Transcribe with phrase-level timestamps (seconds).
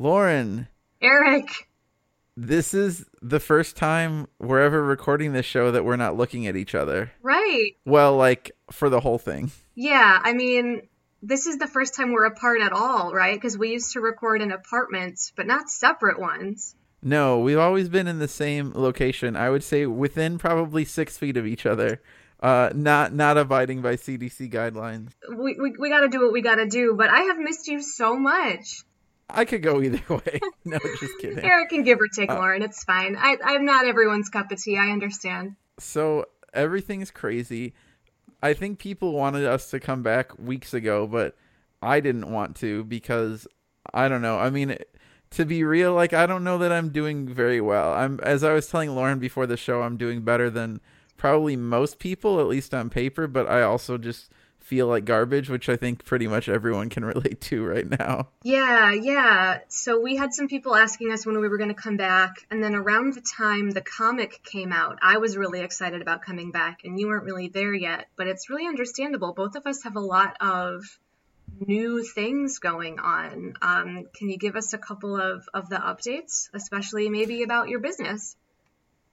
[0.00, 0.66] Lauren,
[1.02, 1.68] Eric.
[2.34, 6.56] this is the first time we're ever recording this show that we're not looking at
[6.56, 7.12] each other.
[7.22, 7.72] Right.
[7.84, 9.50] Well, like for the whole thing.
[9.74, 10.88] Yeah, I mean,
[11.20, 13.34] this is the first time we're apart at all, right?
[13.34, 16.74] Because we used to record in apartments, but not separate ones.
[17.02, 19.36] No, we've always been in the same location.
[19.36, 22.00] I would say within probably six feet of each other.
[22.42, 25.10] Uh, not not abiding by CDC guidelines.
[25.28, 27.68] We, we, we got to do what we got to do, but I have missed
[27.68, 28.82] you so much.
[29.34, 30.40] I could go either way.
[30.64, 31.38] no, just kidding.
[31.40, 32.62] Eric can give or take, Uh, Lauren.
[32.62, 33.16] It's fine.
[33.18, 34.76] I, I'm not everyone's cup of tea.
[34.76, 35.56] I understand.
[35.78, 37.74] So everything's crazy.
[38.42, 41.36] I think people wanted us to come back weeks ago, but
[41.82, 43.46] I didn't want to because
[43.92, 44.38] I don't know.
[44.38, 44.76] I mean,
[45.32, 47.92] to be real, like I don't know that I'm doing very well.
[47.92, 50.80] I'm as I was telling Lauren before the show, I'm doing better than
[51.16, 54.30] probably most people, at least on paper, but I also just
[54.70, 58.28] feel like garbage, which I think pretty much everyone can relate to right now.
[58.44, 59.58] Yeah, yeah.
[59.66, 62.62] So we had some people asking us when we were going to come back, and
[62.62, 66.84] then around the time the comic came out, I was really excited about coming back,
[66.84, 68.06] and you weren't really there yet.
[68.14, 69.32] But it's really understandable.
[69.32, 70.84] Both of us have a lot of
[71.58, 73.54] new things going on.
[73.60, 77.80] Um, can you give us a couple of, of the updates, especially maybe about your
[77.80, 78.36] business?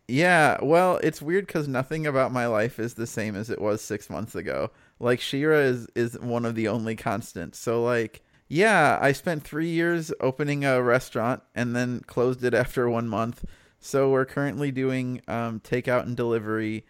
[0.07, 3.81] Yeah, well, it's weird because nothing about my life is the same as it was
[3.81, 4.71] six months ago.
[4.99, 7.59] Like She-Ra is is one of the only constants.
[7.59, 12.89] So like, yeah, I spent three years opening a restaurant and then closed it after
[12.89, 13.45] one month.
[13.79, 16.85] So we're currently doing um, takeout and delivery,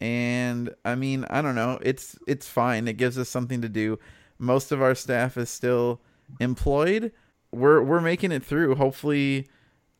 [0.00, 2.88] and I mean, I don't know, it's it's fine.
[2.88, 3.98] It gives us something to do.
[4.38, 6.00] Most of our staff is still
[6.40, 7.12] employed.
[7.52, 8.76] We're we're making it through.
[8.76, 9.48] Hopefully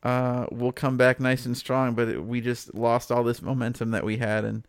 [0.01, 1.93] uh, we'll come back nice and strong.
[1.93, 4.65] But it, we just lost all this momentum that we had, and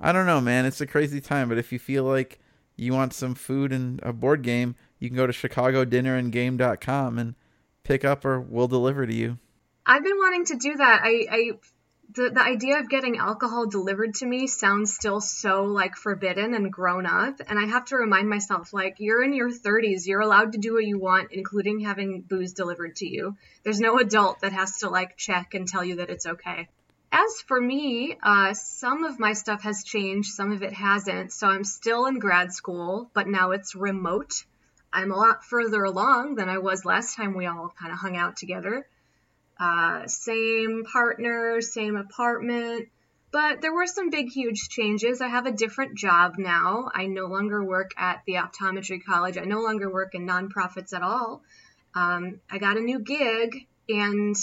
[0.00, 0.66] I don't know, man.
[0.66, 1.48] It's a crazy time.
[1.48, 2.38] But if you feel like
[2.76, 7.34] you want some food and a board game, you can go to ChicagoDinnerAndGame.com and
[7.82, 9.38] pick up, or we'll deliver to you.
[9.86, 11.00] I've been wanting to do that.
[11.04, 11.50] I, I
[12.14, 16.72] the, the idea of getting alcohol delivered to me sounds still so like forbidden and
[16.72, 20.52] grown up and i have to remind myself like you're in your 30s you're allowed
[20.52, 24.52] to do what you want including having booze delivered to you there's no adult that
[24.52, 26.68] has to like check and tell you that it's okay
[27.14, 31.46] as for me uh, some of my stuff has changed some of it hasn't so
[31.46, 34.44] i'm still in grad school but now it's remote
[34.92, 38.16] i'm a lot further along than i was last time we all kind of hung
[38.16, 38.86] out together
[39.58, 42.88] uh, same partner, same apartment.
[43.30, 45.20] But there were some big, huge changes.
[45.20, 46.90] I have a different job now.
[46.94, 49.36] I no longer work at the optometry college.
[49.36, 51.42] I no longer work in nonprofits at all.
[51.94, 54.36] Um, I got a new gig, and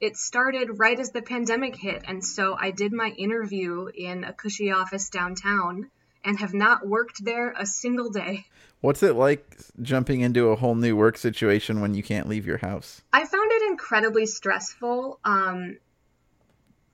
[0.00, 2.02] it started right as the pandemic hit.
[2.06, 5.90] And so I did my interview in a cushy office downtown
[6.24, 8.46] and have not worked there a single day.
[8.80, 12.58] What's it like jumping into a whole new work situation when you can't leave your
[12.58, 13.00] house?
[13.12, 15.18] I found it incredibly stressful.
[15.24, 15.78] Um,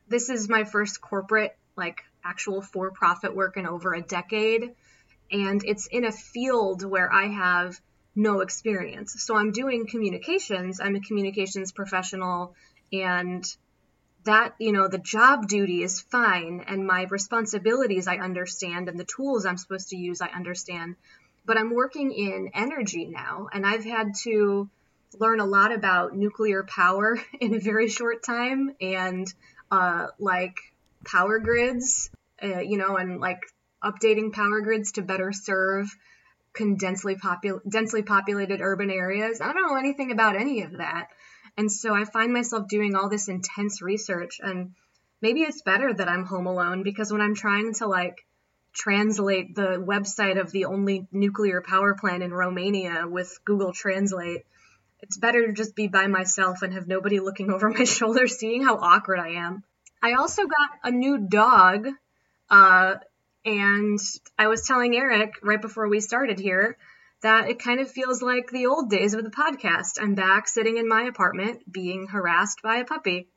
[0.09, 4.75] this is my first corporate, like actual for profit work in over a decade.
[5.31, 7.81] And it's in a field where I have
[8.15, 9.15] no experience.
[9.23, 12.55] So I'm doing communications, I'm a communications professional,
[12.93, 13.45] and
[14.25, 19.05] that, you know, the job duty is fine, and my responsibilities I understand, and the
[19.05, 20.97] tools I'm supposed to use I understand.
[21.45, 24.71] But I'm working in energy now, and I've had to
[25.19, 29.27] learn a lot about nuclear power in a very short time and
[29.71, 30.57] uh, like
[31.05, 32.11] power grids,
[32.43, 33.41] uh, you know, and like
[33.83, 35.89] updating power grids to better serve
[36.53, 39.41] condensely popul- densely populated urban areas.
[39.41, 41.09] I don't know anything about any of that.
[41.57, 44.75] And so I find myself doing all this intense research and
[45.21, 48.27] maybe it's better that I'm home alone because when I'm trying to like
[48.75, 54.45] translate the website of the only nuclear power plant in Romania with Google Translate,
[55.01, 58.65] it's better to just be by myself and have nobody looking over my shoulder seeing
[58.65, 59.63] how awkward I am.
[60.03, 61.87] I also got a new dog,
[62.51, 62.95] uh,
[63.45, 64.01] and
[64.37, 66.77] I was telling Eric right before we started here
[67.23, 69.99] that it kind of feels like the old days of the podcast.
[70.01, 73.29] I'm back sitting in my apartment being harassed by a puppy.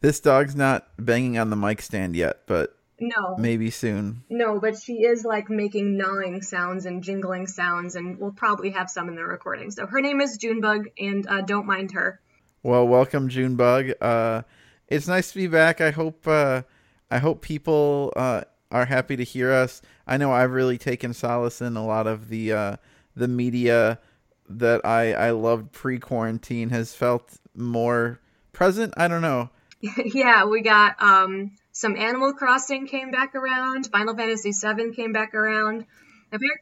[0.00, 3.36] This dog's not banging on the mic stand yet, but No.
[3.38, 4.22] maybe soon.
[4.30, 8.90] No, but she is like making gnawing sounds and jingling sounds, and we'll probably have
[8.90, 9.70] some in the recording.
[9.70, 12.20] So her name is Junebug, and uh, don't mind her.
[12.62, 13.92] Well, welcome Junebug.
[14.00, 14.42] Uh,
[14.88, 15.80] it's nice to be back.
[15.80, 16.62] I hope uh,
[17.10, 19.82] I hope people uh, are happy to hear us.
[20.06, 22.76] I know I've really taken solace in a lot of the uh,
[23.20, 24.00] the media
[24.48, 28.18] that I I loved pre quarantine has felt more
[28.52, 28.94] present.
[28.96, 29.50] I don't know.
[30.04, 33.86] yeah, we got um, some Animal Crossing came back around.
[33.86, 35.86] Final Fantasy VII came back around.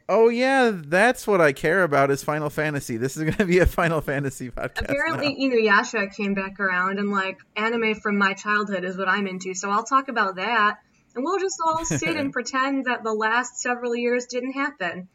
[0.09, 2.97] oh yeah, that's what I care about is Final Fantasy.
[2.97, 4.83] This is going to be a Final Fantasy podcast.
[4.83, 5.57] Apparently, now.
[5.57, 9.55] Inuyasha came back around, and like anime from my childhood is what I'm into.
[9.55, 10.79] So I'll talk about that,
[11.15, 15.09] and we'll just all sit and pretend that the last several years didn't happen,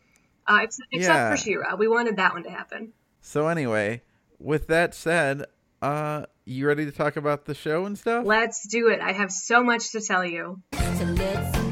[0.47, 1.31] uh, ex- except Yeah.
[1.31, 1.75] for She-Ra.
[1.75, 2.93] We wanted that one to happen.
[3.21, 4.01] So anyway,
[4.39, 5.45] with that said,
[5.81, 8.25] uh, you ready to talk about the show and stuff?
[8.25, 8.99] Let's do it.
[8.99, 10.61] I have so much to tell you.
[10.73, 11.62] So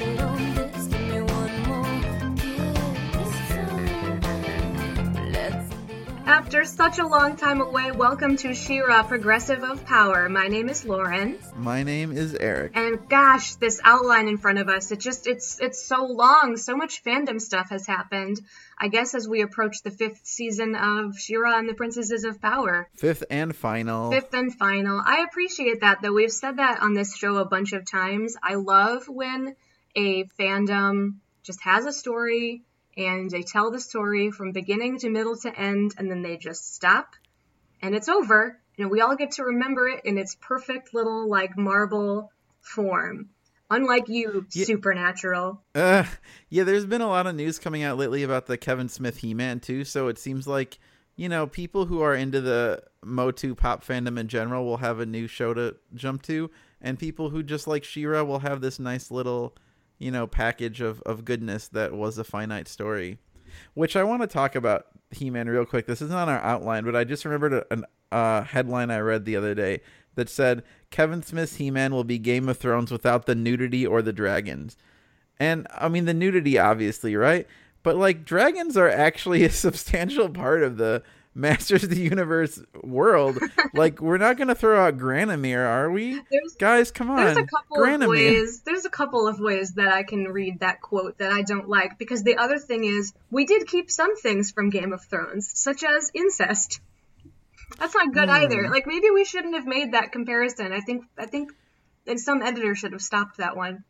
[6.51, 10.27] After such a long time away, welcome to She-Ra Progressive of Power.
[10.27, 11.39] My name is Lauren.
[11.55, 12.73] My name is Eric.
[12.75, 16.57] And gosh, this outline in front of us, it just it's it's so long.
[16.57, 18.41] So much fandom stuff has happened.
[18.77, 22.89] I guess as we approach the fifth season of She-Ra and the Princesses of Power.
[22.97, 24.11] Fifth and final.
[24.11, 25.01] Fifth and final.
[25.01, 26.11] I appreciate that though.
[26.11, 28.35] We've said that on this show a bunch of times.
[28.43, 29.55] I love when
[29.95, 32.63] a fandom just has a story
[32.97, 36.73] and they tell the story from beginning to middle to end and then they just
[36.75, 37.15] stop
[37.81, 41.57] and it's over and we all get to remember it in its perfect little like
[41.57, 43.29] marble form.
[43.69, 45.61] Unlike you, Ye- Supernatural.
[45.73, 46.03] Uh,
[46.49, 49.61] yeah, there's been a lot of news coming out lately about the Kevin Smith He-Man
[49.61, 50.77] too, so it seems like,
[51.15, 55.05] you know, people who are into the Motu pop fandom in general will have a
[55.05, 56.51] new show to jump to,
[56.81, 59.55] and people who just like She-Ra will have this nice little,
[60.01, 63.19] you know, package of, of goodness that was a finite story.
[63.73, 65.85] Which I want to talk about He-Man real quick.
[65.85, 69.35] This isn't on our outline, but I just remembered a, uh, headline I read the
[69.35, 69.81] other day
[70.15, 74.13] that said Kevin Smith's He-Man will be Game of Thrones without the nudity or the
[74.13, 74.77] dragons.
[75.39, 77.47] And I mean the nudity obviously, right?
[77.83, 83.39] But like dragons are actually a substantial part of the Masters of the Universe world.
[83.73, 86.21] like we're not going to throw out Granamyr, are we?
[86.31, 87.17] There's Guys, come on.
[87.17, 88.61] There's a couple of ways.
[88.61, 91.97] There's a couple of ways that I can read that quote that I don't like
[91.97, 95.83] because the other thing is we did keep some things from Game of Thrones, such
[95.83, 96.81] as incest.
[97.79, 98.65] That's not good either.
[98.65, 98.71] Hmm.
[98.71, 100.73] Like maybe we shouldn't have made that comparison.
[100.73, 101.51] I think I think
[102.05, 103.83] and some editor should have stopped that one.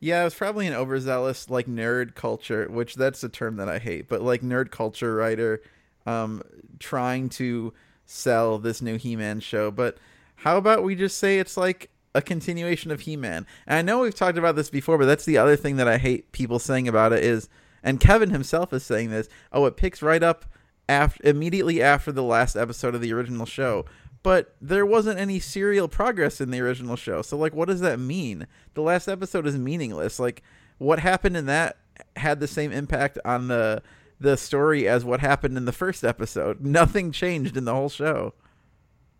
[0.00, 3.78] Yeah, it was probably an overzealous like nerd culture, which that's a term that I
[3.78, 5.62] hate, but like nerd culture writer
[6.06, 6.42] um
[6.78, 7.72] trying to
[8.06, 9.70] sell this new He-Man show.
[9.70, 9.98] But
[10.36, 13.46] how about we just say it's like a continuation of He-Man?
[13.66, 15.98] And I know we've talked about this before, but that's the other thing that I
[15.98, 17.48] hate people saying about it is
[17.82, 20.46] and Kevin himself is saying this, oh, it picks right up
[20.88, 23.84] after immediately after the last episode of the original show.
[24.22, 27.20] But there wasn't any serial progress in the original show.
[27.22, 28.46] So like what does that mean?
[28.72, 30.18] The last episode is meaningless.
[30.18, 30.42] Like
[30.78, 31.76] what happened in that
[32.16, 33.82] had the same impact on the
[34.24, 36.60] the story as what happened in the first episode.
[36.64, 38.34] Nothing changed in the whole show.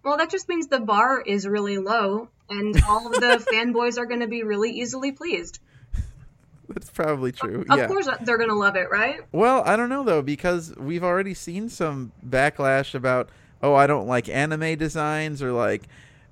[0.03, 4.07] Well, that just means the bar is really low and all of the fanboys are
[4.07, 5.61] going to be really easily pleased.
[6.69, 7.65] That's probably true.
[7.71, 7.87] Of yeah.
[7.87, 9.21] course they're going to love it, right?
[9.33, 13.31] Well, I don't know though because we've already seen some backlash about
[13.63, 15.85] oh I don't like anime designs or like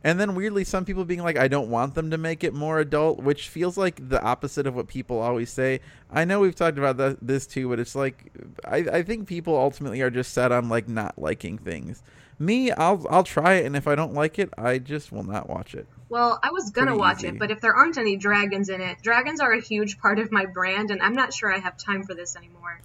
[0.05, 2.79] and then weirdly some people being like I don't want them to make it more
[2.81, 5.81] adult, which feels like the opposite of what people always say.
[6.11, 8.33] I know we've talked about this too, but it's like
[8.65, 12.03] I, I think people ultimately are just set on like not liking things.
[12.39, 15.49] Me, I'll I'll try it and if I don't like it, I just will not
[15.49, 15.87] watch it.
[16.09, 17.29] Well, I was gonna Pretty watch easy.
[17.29, 20.31] it, but if there aren't any dragons in it, dragons are a huge part of
[20.31, 22.83] my brand, and I'm not sure I have time for this anymore.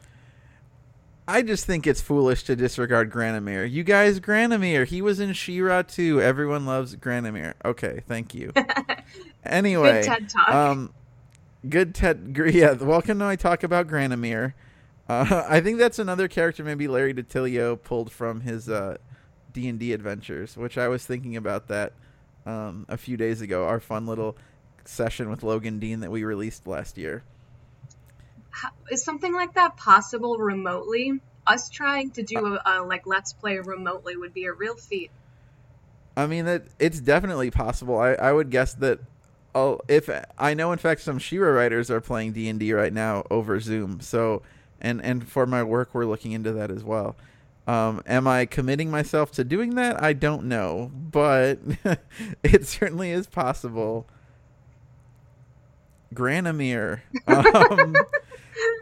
[1.27, 3.69] I just think it's foolish to disregard Granamyr.
[3.69, 6.21] You guys, Granamyr, he was in She-Ra too.
[6.21, 7.53] Everyone loves Granamyr.
[7.65, 8.53] Okay, thank you.
[9.43, 10.49] anyway, Good TED Talk.
[10.49, 10.93] um,
[11.67, 12.37] good TED.
[12.53, 14.53] Yeah, welcome to my talk about Granamyr.
[15.09, 18.95] Uh, I think that's another character maybe Larry DiTillio pulled from his uh,
[19.51, 21.91] D and D adventures, which I was thinking about that
[22.45, 23.65] um, a few days ago.
[23.65, 24.37] Our fun little
[24.85, 27.23] session with Logan Dean that we released last year.
[28.91, 31.19] Is something like that possible remotely?
[31.45, 35.11] Us trying to do a, a like let's play remotely would be a real feat.
[36.15, 37.97] I mean that it's definitely possible.
[37.97, 38.99] I, I would guess that
[39.55, 42.93] oh, if I know in fact some She-Ra writers are playing D and D right
[42.93, 44.01] now over Zoom.
[44.01, 44.41] So
[44.81, 47.15] and and for my work we're looking into that as well.
[47.67, 50.01] Um, am I committing myself to doing that?
[50.01, 51.59] I don't know, but
[52.43, 54.07] it certainly is possible.
[56.13, 57.01] Granamyr.
[57.27, 57.95] Um,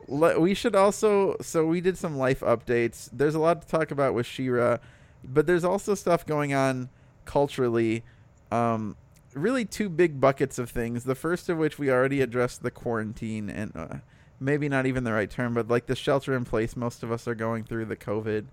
[0.08, 3.10] we should also so we did some life updates.
[3.12, 4.77] There's a lot to talk about with She-Ra,
[5.24, 6.89] but there's also stuff going on
[7.25, 8.03] culturally.
[8.51, 8.96] Um,
[9.34, 11.03] really, two big buckets of things.
[11.03, 13.98] The first of which we already addressed the quarantine and uh,
[14.39, 17.27] maybe not even the right term, but like the shelter in place most of us
[17.27, 18.46] are going through the COVID.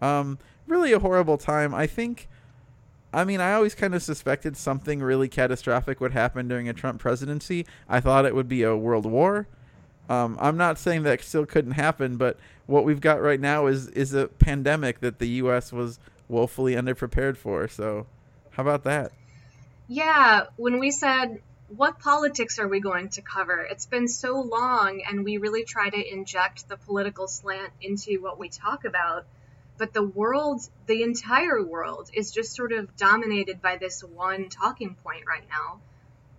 [0.00, 1.74] Um, really a horrible time.
[1.74, 2.28] I think.
[3.14, 7.00] I mean, I always kind of suspected something really catastrophic would happen during a Trump
[7.00, 7.64] presidency.
[7.88, 9.48] I thought it would be a world war.
[10.08, 13.88] Um, I'm not saying that still couldn't happen, but what we've got right now is
[13.88, 15.72] is a pandemic that the U.S.
[15.72, 15.98] was
[16.28, 17.68] woefully underprepared for.
[17.68, 18.06] So,
[18.50, 19.12] how about that?
[19.88, 23.60] Yeah, when we said, what politics are we going to cover?
[23.60, 28.38] It's been so long, and we really try to inject the political slant into what
[28.38, 29.26] we talk about.
[29.78, 34.96] But the world, the entire world, is just sort of dominated by this one talking
[35.04, 35.80] point right now.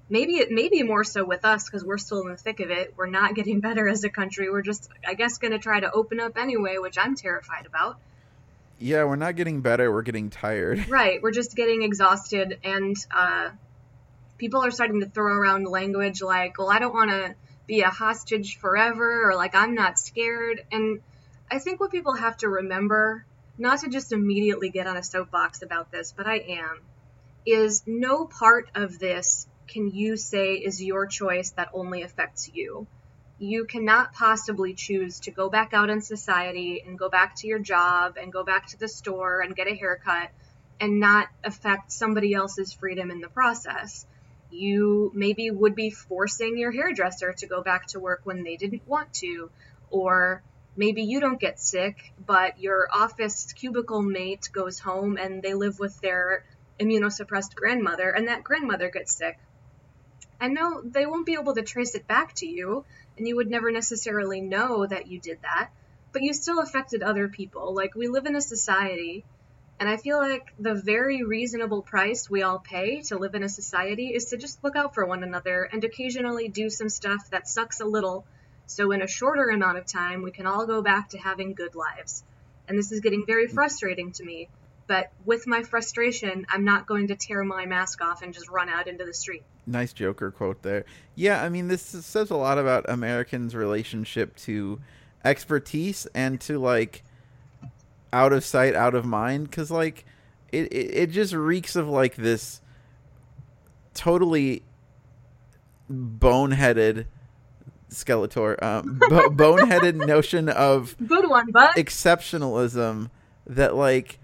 [0.10, 2.94] Maybe it, maybe more so with us because we're still in the thick of it.
[2.96, 4.50] We're not getting better as a country.
[4.50, 8.00] We're just, I guess, going to try to open up anyway, which I'm terrified about.
[8.80, 9.92] Yeah, we're not getting better.
[9.92, 10.88] We're getting tired.
[10.90, 13.50] Right, we're just getting exhausted, and uh,
[14.38, 17.36] people are starting to throw around language like, well, I don't want to
[17.66, 20.64] be a hostage forever, or like, I'm not scared.
[20.72, 21.02] And
[21.50, 23.26] I think what people have to remember,
[23.58, 26.82] not to just immediately get on a soapbox about this, but I am,
[27.46, 32.88] is no part of this can you say is your choice that only affects you.
[33.40, 37.60] You cannot possibly choose to go back out in society and go back to your
[37.60, 40.32] job and go back to the store and get a haircut
[40.80, 44.06] and not affect somebody else's freedom in the process.
[44.50, 48.88] You maybe would be forcing your hairdresser to go back to work when they didn't
[48.88, 49.52] want to,
[49.90, 50.42] or
[50.76, 55.80] maybe you don't get sick, but your office cubicle mate goes home and they live
[55.80, 56.46] with their
[56.80, 59.38] immunosuppressed grandmother, and that grandmother gets sick.
[60.40, 62.86] I know they won't be able to trace it back to you,
[63.18, 65.70] and you would never necessarily know that you did that,
[66.12, 67.74] but you still affected other people.
[67.74, 69.26] Like, we live in a society,
[69.80, 73.50] and I feel like the very reasonable price we all pay to live in a
[73.50, 77.48] society is to just look out for one another and occasionally do some stuff that
[77.48, 78.26] sucks a little,
[78.68, 81.74] so in a shorter amount of time, we can all go back to having good
[81.74, 82.24] lives.
[82.68, 84.50] And this is getting very frustrating to me.
[84.88, 88.70] But with my frustration, I'm not going to tear my mask off and just run
[88.70, 89.44] out into the street.
[89.68, 90.86] Nice Joker quote there.
[91.14, 94.80] Yeah, I mean, this says a lot about Americans' relationship to
[95.26, 97.04] expertise and to like
[98.14, 99.50] out of sight, out of mind.
[99.50, 100.06] Because like
[100.52, 102.62] it, it, it just reeks of like this
[103.94, 104.64] totally
[105.92, 107.06] boneheaded
[107.90, 111.70] Skeletor, um, bo- boneheaded notion of Good one, bud.
[111.78, 113.10] exceptionalism
[113.46, 114.20] that like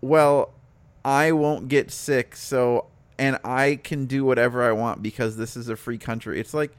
[0.00, 0.54] well
[1.04, 2.86] i won't get sick so
[3.18, 6.40] and i can do whatever i want because this is a free country.
[6.40, 6.76] It's like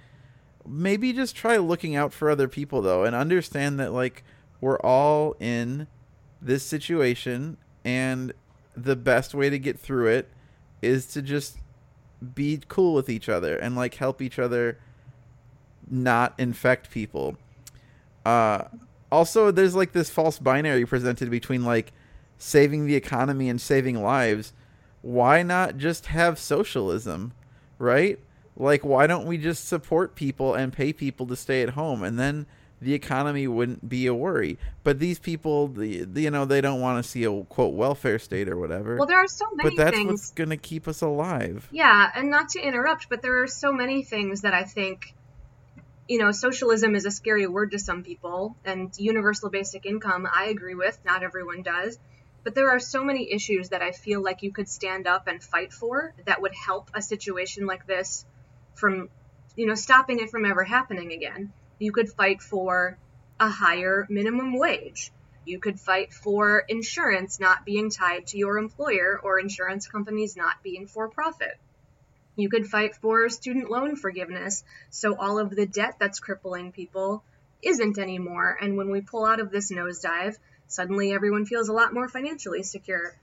[0.65, 4.23] maybe just try looking out for other people though and understand that like
[4.61, 5.87] we're all in
[6.41, 8.33] this situation and
[8.75, 10.29] the best way to get through it
[10.81, 11.57] is to just
[12.33, 14.79] be cool with each other and like help each other
[15.89, 17.37] not infect people.
[18.25, 18.63] Uh
[19.11, 21.91] also there's like this false binary presented between like
[22.37, 24.53] saving the economy and saving lives
[25.03, 27.31] why not just have socialism
[27.77, 28.17] right
[28.55, 32.17] like why don't we just support people and pay people to stay at home and
[32.17, 32.45] then
[32.81, 37.03] the economy wouldn't be a worry but these people the, you know they don't want
[37.03, 39.95] to see a quote welfare state or whatever Well, there are so many but that's
[39.95, 40.09] things.
[40.11, 43.71] what's going to keep us alive Yeah, and not to interrupt, but there are so
[43.71, 45.13] many things that I think,
[46.09, 50.45] you know, socialism is a scary word to some people, and universal basic income, I
[50.45, 50.97] agree with.
[51.05, 51.97] Not everyone does.
[52.43, 55.41] But there are so many issues that I feel like you could stand up and
[55.41, 58.25] fight for that would help a situation like this
[58.75, 59.09] from,
[59.55, 61.53] you know, stopping it from ever happening again.
[61.79, 62.97] You could fight for
[63.39, 65.11] a higher minimum wage.
[65.45, 70.63] You could fight for insurance not being tied to your employer or insurance companies not
[70.63, 71.57] being for profit.
[72.35, 77.23] You could fight for student loan forgiveness so all of the debt that's crippling people
[77.61, 78.57] isn't anymore.
[78.59, 80.37] And when we pull out of this nosedive,
[80.73, 83.15] suddenly everyone feels a lot more financially secure.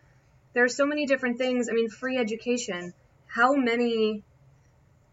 [0.52, 1.69] There are so many different things.
[1.69, 2.95] I mean, free education.
[3.26, 4.23] How many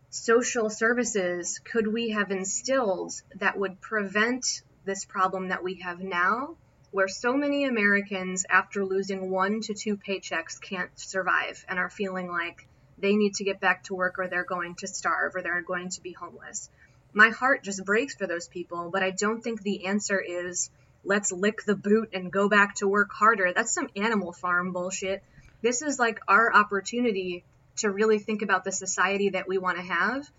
[0.10, 6.56] social services could we have instilled that would prevent this problem that we have now,
[6.91, 12.27] where so many Americans, after losing one to two paychecks, can't survive and are feeling
[12.29, 12.67] like
[12.98, 15.89] they need to get back to work or they're going to starve or they're going
[15.89, 16.70] to be homeless?
[17.13, 20.70] My heart just breaks for those people, but I don't think the answer is
[21.07, 23.53] let's lick the boot and go back to work harder.
[23.55, 25.23] That's some animal farm bullshit.
[25.61, 27.43] This is like our opportunity
[27.77, 30.29] to really think about the society that we want to have.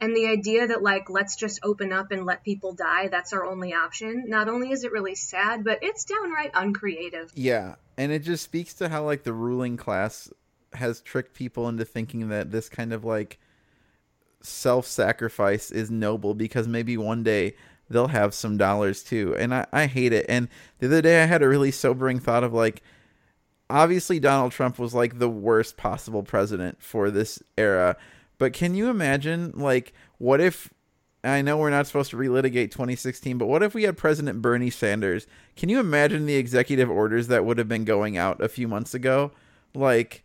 [0.00, 3.44] And the idea that, like, let's just open up and let people die, that's our
[3.44, 4.26] only option.
[4.28, 7.32] Not only is it really sad, but it's downright uncreative.
[7.34, 10.30] Yeah, and it just speaks to how like the ruling class
[10.72, 13.38] has tricked people into thinking that this kind of like
[14.40, 17.56] self-sacrifice is noble because maybe one day
[17.90, 19.34] they'll have some dollars too.
[19.36, 20.26] And I, I hate it.
[20.28, 22.82] And the other day I had a really sobering thought of like
[23.70, 27.96] obviously Donald Trump was like the worst possible president for this era.
[28.38, 30.72] But can you imagine like what if
[31.24, 34.70] I know we're not supposed to relitigate 2016, but what if we had President Bernie
[34.70, 35.26] Sanders?
[35.56, 38.94] Can you imagine the executive orders that would have been going out a few months
[38.94, 39.32] ago?
[39.74, 40.22] Like,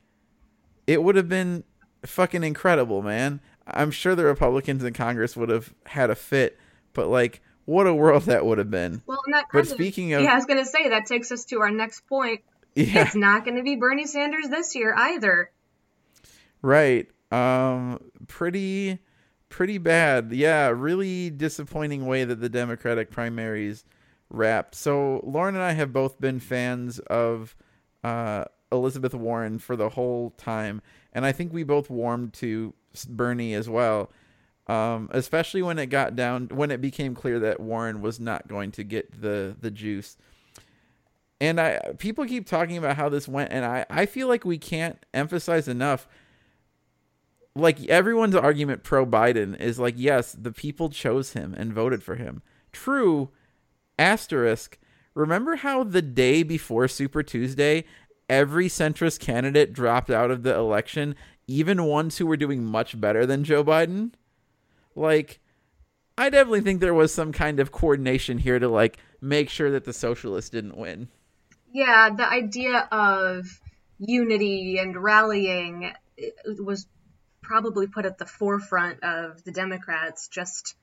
[0.86, 1.63] it would have been
[2.05, 3.41] fucking incredible, man.
[3.65, 6.60] I'm sure the Republicans in Congress would have had a fit,
[6.93, 9.01] but like, what a world that would have been.
[9.05, 11.62] Well, But kind of- speaking of- yeah, I was gonna say that takes us to
[11.62, 12.41] our next point.
[12.75, 15.51] Yeah, It's not going to be Bernie Sanders this year either.
[16.62, 17.08] right.
[17.32, 19.00] Um, pretty,
[19.50, 20.32] pretty bad.
[20.32, 23.86] Yeah, really disappointing way that the Democratic primaries
[24.29, 24.75] wrapped.
[24.75, 27.55] So Lauren and I have both been fans of
[28.03, 30.82] uh, Elizabeth Warren for the whole time,
[31.13, 32.74] and I think we both warmed to
[33.08, 34.12] Bernie as well.
[34.67, 38.72] Um, especially when it got down, when it became clear that Warren was not going
[38.72, 40.17] to get the the juice.
[41.41, 44.58] And I people keep talking about how this went, and I I feel like we
[44.58, 46.08] can't emphasize enough.
[47.55, 52.15] Like everyone's argument pro Biden is like, yes, the people chose him and voted for
[52.15, 52.41] him.
[52.72, 53.29] True,
[54.00, 54.79] asterisk.
[55.13, 57.84] Remember how the day before Super Tuesday,
[58.29, 61.15] every centrist candidate dropped out of the election,
[61.46, 64.13] even ones who were doing much better than Joe Biden?
[64.95, 65.39] Like,
[66.17, 69.85] I definitely think there was some kind of coordination here to like make sure that
[69.85, 71.07] the socialists didn't win.
[71.71, 73.45] Yeah, the idea of
[74.00, 75.91] unity and rallying
[76.59, 76.85] was
[77.41, 80.27] probably put at the forefront of the Democrats.
[80.27, 80.75] Just,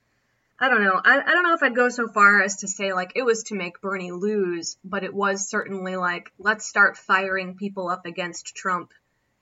[0.59, 1.01] I don't know.
[1.03, 3.45] I, I don't know if I'd go so far as to say like it was
[3.45, 8.55] to make Bernie lose, but it was certainly like let's start firing people up against
[8.57, 8.93] Trump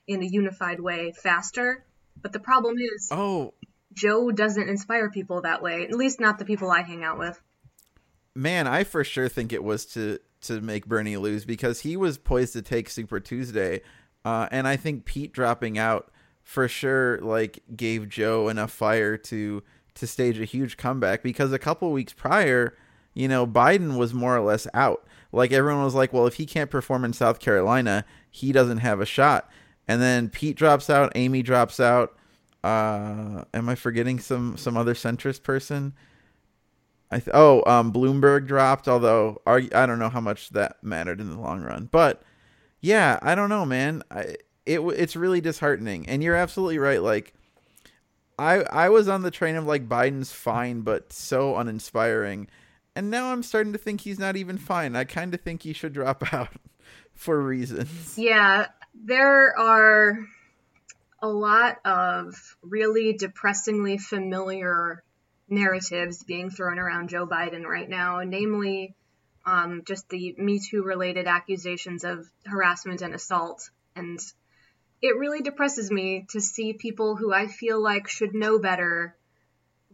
[0.06, 1.84] in a unified way faster.
[2.20, 3.54] But the problem is Oh,
[3.92, 5.85] Joe doesn't inspire people that way.
[5.85, 7.40] At least not the people I hang out with.
[8.35, 12.16] man, I for sure think it was to to make Bernie lose because he was
[12.18, 13.80] poised to take Super Tuesday,
[14.25, 19.62] uh, and I think Pete dropping out for sure like gave Joe enough fire to
[19.95, 22.76] to stage a huge comeback because a couple weeks prior,
[23.14, 25.04] you know, Biden was more or less out.
[25.33, 29.00] Like everyone was like, well, if he can't perform in South Carolina, he doesn't have
[29.00, 29.50] a shot.
[29.88, 32.16] And then Pete drops out, Amy drops out.
[32.68, 35.94] Uh, am I forgetting some some other centrist person?
[37.11, 38.88] I th- oh, um, Bloomberg dropped.
[38.88, 42.22] Although arg- I don't know how much that mattered in the long run, but
[42.81, 44.02] yeah, I don't know, man.
[44.11, 47.02] I it it's really disheartening, and you're absolutely right.
[47.02, 47.33] Like,
[48.38, 52.48] I I was on the train of like Biden's fine, but so uninspiring,
[52.94, 54.94] and now I'm starting to think he's not even fine.
[54.94, 56.52] I kind of think he should drop out
[57.14, 58.18] for reasons.
[58.18, 60.18] Yeah, there are
[61.20, 65.02] a lot of really depressingly familiar
[65.48, 68.94] narratives being thrown around Joe Biden right now, namely
[69.46, 73.70] um, just the Me Too related accusations of harassment and assault.
[73.96, 74.20] And
[75.00, 79.16] it really depresses me to see people who I feel like should know better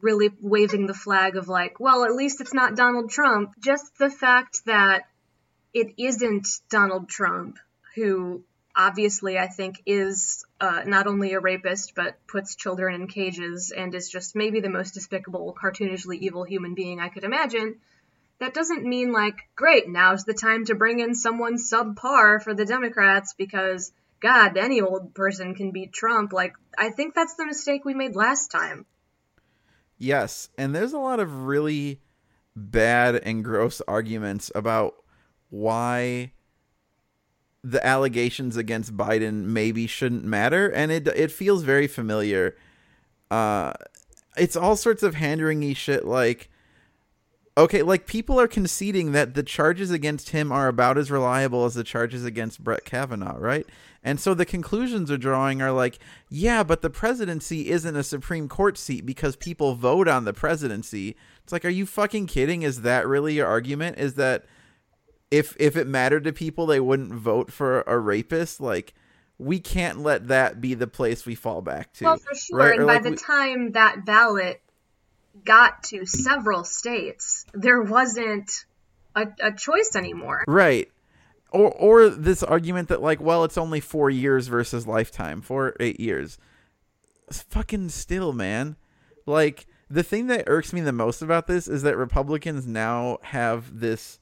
[0.00, 3.54] really waving the flag of, like, well, at least it's not Donald Trump.
[3.58, 5.04] Just the fact that
[5.72, 7.58] it isn't Donald Trump
[7.94, 8.44] who
[8.76, 13.94] obviously I think is uh, not only a rapist but puts children in cages and
[13.94, 17.76] is just maybe the most despicable, cartoonishly evil human being I could imagine.
[18.40, 22.64] That doesn't mean like, great, now's the time to bring in someone subpar for the
[22.64, 26.32] Democrats because God, any old person can beat Trump.
[26.32, 28.86] Like, I think that's the mistake we made last time.
[29.98, 32.00] Yes, and there's a lot of really
[32.56, 34.94] bad and gross arguments about
[35.50, 36.32] why
[37.64, 42.54] the allegations against Biden maybe shouldn't matter, and it it feels very familiar.
[43.30, 43.72] Uh,
[44.36, 46.50] it's all sorts of hand wringy shit like.
[47.56, 51.74] Okay, like people are conceding that the charges against him are about as reliable as
[51.74, 53.64] the charges against Brett Kavanaugh, right?
[54.02, 58.48] And so the conclusions are drawing are like, yeah, but the presidency isn't a Supreme
[58.48, 61.14] Court seat because people vote on the presidency.
[61.44, 62.62] It's like, are you fucking kidding?
[62.62, 63.98] Is that really your argument?
[63.98, 64.46] Is that
[65.34, 68.60] if if it mattered to people, they wouldn't vote for a rapist?
[68.60, 68.94] Like,
[69.38, 72.04] we can't let that be the place we fall back to.
[72.04, 72.58] Well, for sure.
[72.58, 72.78] right?
[72.78, 74.60] And by like the we- time that ballot
[75.44, 78.64] got to several states, there wasn't
[79.16, 80.44] a, a choice anymore.
[80.46, 80.90] Right.
[81.50, 85.76] Or or this argument that like, well, it's only four years versus lifetime, four or
[85.80, 86.38] eight years.
[87.28, 88.76] It's fucking still, man.
[89.26, 93.80] Like the thing that irks me the most about this is that Republicans now have
[93.80, 94.20] this.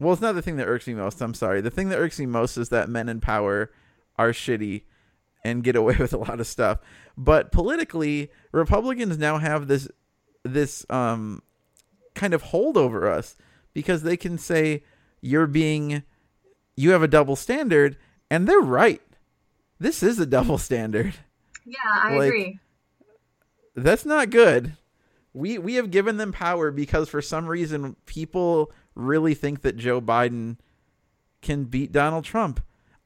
[0.00, 1.20] Well, it's not the thing that irks me most.
[1.20, 1.60] I'm sorry.
[1.60, 3.70] The thing that irks me most is that men in power
[4.16, 4.82] are shitty
[5.44, 6.78] and get away with a lot of stuff.
[7.16, 9.88] But politically, Republicans now have this
[10.42, 11.42] this um
[12.14, 13.36] kind of hold over us
[13.74, 14.82] because they can say
[15.20, 16.02] you're being
[16.76, 17.96] you have a double standard
[18.30, 19.02] and they're right.
[19.78, 21.14] This is a double standard.
[21.66, 22.58] Yeah, I Like, agree.
[23.76, 24.76] That's not good.
[25.32, 30.00] We we have given them power because for some reason people really think that Joe
[30.00, 30.56] Biden
[31.42, 32.60] can beat Donald Trump.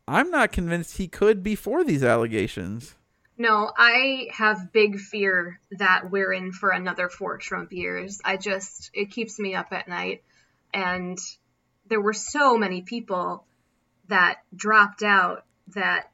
[0.07, 2.95] I'm not convinced he could before these allegations.
[3.37, 8.21] No, I have big fear that we're in for another four Trump years.
[8.25, 10.23] I just, it keeps me up at night.
[10.73, 11.19] And
[11.89, 13.45] there were so many people
[14.09, 15.45] that dropped out
[15.75, 16.11] that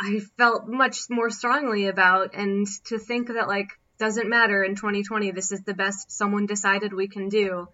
[0.00, 2.34] I felt much more strongly about.
[2.34, 6.92] And to think that, like, doesn't matter in 2020, this is the best someone decided
[6.92, 7.68] we can do.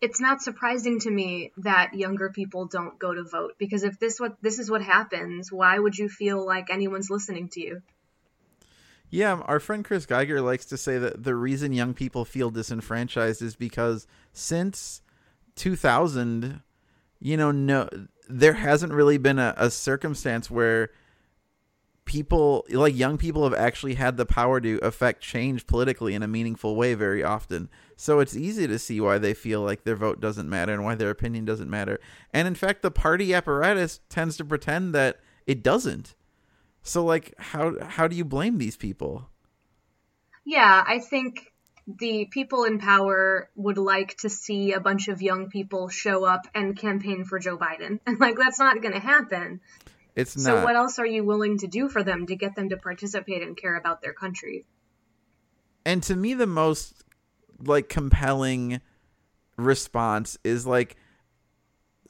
[0.00, 4.20] It's not surprising to me that younger people don't go to vote because if this
[4.20, 7.82] what this is what happens, why would you feel like anyone's listening to you?
[9.10, 12.50] Yeah, um, our friend Chris Geiger likes to say that the reason young people feel
[12.50, 15.00] disenfranchised is because since
[15.56, 16.62] 2000,
[17.18, 17.88] you know, no,
[18.28, 20.90] there hasn't really been a, a circumstance where
[22.08, 26.26] people, like young people, have actually had the power to affect change politically in a
[26.26, 27.68] meaningful way very often.
[27.96, 30.94] So it's easy to see why they feel like their vote doesn't matter and why
[30.94, 32.00] their opinion doesn't matter.
[32.32, 36.14] And in fact, the party apparatus tends to pretend that it doesn't.
[36.82, 39.28] So like how how do you blame these people?
[40.44, 41.52] Yeah, I think
[41.86, 46.46] the people in power would like to see a bunch of young people show up
[46.54, 48.00] and campaign for Joe Biden.
[48.06, 49.60] And like that's not going to happen.
[50.18, 50.44] It's not.
[50.44, 53.42] So what else are you willing to do for them to get them to participate
[53.42, 54.66] and care about their country?
[55.88, 57.02] and to me the most
[57.64, 58.80] like compelling
[59.56, 60.96] response is like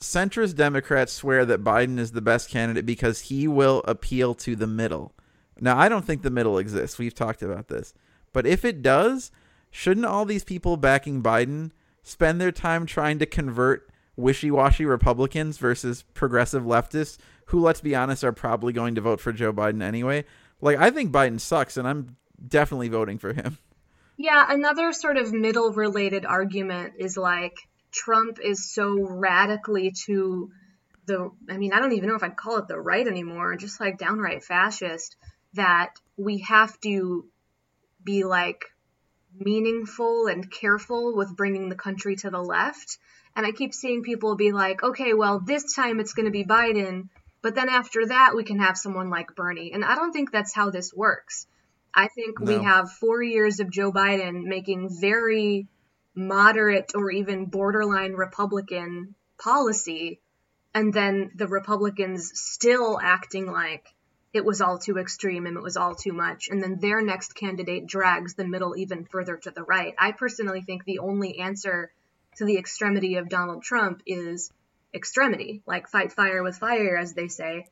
[0.00, 4.66] centrist democrats swear that biden is the best candidate because he will appeal to the
[4.66, 5.14] middle.
[5.60, 6.98] Now i don't think the middle exists.
[6.98, 7.94] We've talked about this.
[8.32, 9.30] But if it does
[9.70, 11.70] shouldn't all these people backing biden
[12.02, 18.24] spend their time trying to convert wishy-washy republicans versus progressive leftists who let's be honest
[18.24, 20.24] are probably going to vote for joe biden anyway.
[20.60, 23.58] Like i think biden sucks and i'm definitely voting for him.
[24.16, 27.56] Yeah, another sort of middle related argument is like
[27.92, 30.50] Trump is so radically to
[31.06, 33.80] the I mean, I don't even know if I'd call it the right anymore, just
[33.80, 35.16] like downright fascist
[35.54, 37.26] that we have to
[38.02, 38.64] be like
[39.38, 42.98] meaningful and careful with bringing the country to the left.
[43.36, 46.44] And I keep seeing people be like, "Okay, well, this time it's going to be
[46.44, 47.08] Biden,
[47.42, 50.54] but then after that we can have someone like Bernie." And I don't think that's
[50.54, 51.46] how this works.
[51.94, 55.68] I think we have four years of Joe Biden making very
[56.14, 60.20] moderate or even borderline Republican policy,
[60.74, 63.86] and then the Republicans still acting like
[64.32, 67.34] it was all too extreme and it was all too much, and then their next
[67.34, 69.94] candidate drags the middle even further to the right.
[69.98, 71.90] I personally think the only answer
[72.36, 74.52] to the extremity of Donald Trump is
[74.94, 77.66] extremity, like fight fire with fire, as they say,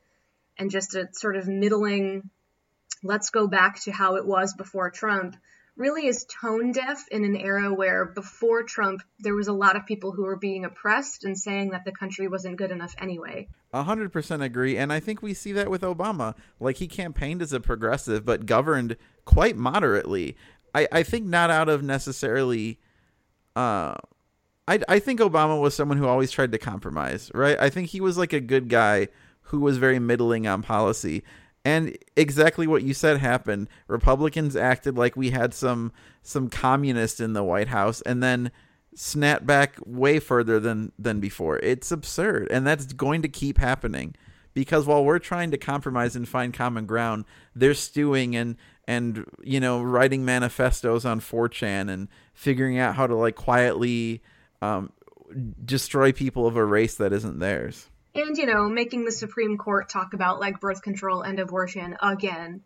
[0.58, 2.30] and just a sort of middling
[3.02, 5.36] let's go back to how it was before Trump
[5.76, 9.84] really is tone deaf in an era where before Trump there was a lot of
[9.84, 13.46] people who were being oppressed and saying that the country wasn't good enough anyway.
[13.72, 16.34] A hundred percent agree, and I think we see that with Obama.
[16.58, 20.36] Like he campaigned as a progressive, but governed quite moderately.
[20.74, 22.80] I, I think not out of necessarily.
[23.54, 23.94] Uh,
[24.68, 27.30] I I think Obama was someone who always tried to compromise.
[27.34, 27.58] Right.
[27.58, 29.08] I think he was like a good guy
[29.42, 31.22] who was very middling on policy.
[31.64, 33.68] And exactly what you said happened.
[33.88, 38.52] Republicans acted like we had some some communist in the White House, and then
[38.94, 41.58] snap back way further than than before.
[41.58, 44.14] It's absurd, and that's going to keep happening
[44.54, 47.24] because while we're trying to compromise and find common ground,
[47.54, 53.14] they're stewing and and you know writing manifestos on 4chan and figuring out how to
[53.16, 54.22] like quietly
[54.74, 54.92] um,
[55.64, 57.88] destroy people of a race that isn't theirs.
[58.14, 62.62] And you know, making the Supreme Court talk about like birth control and abortion again.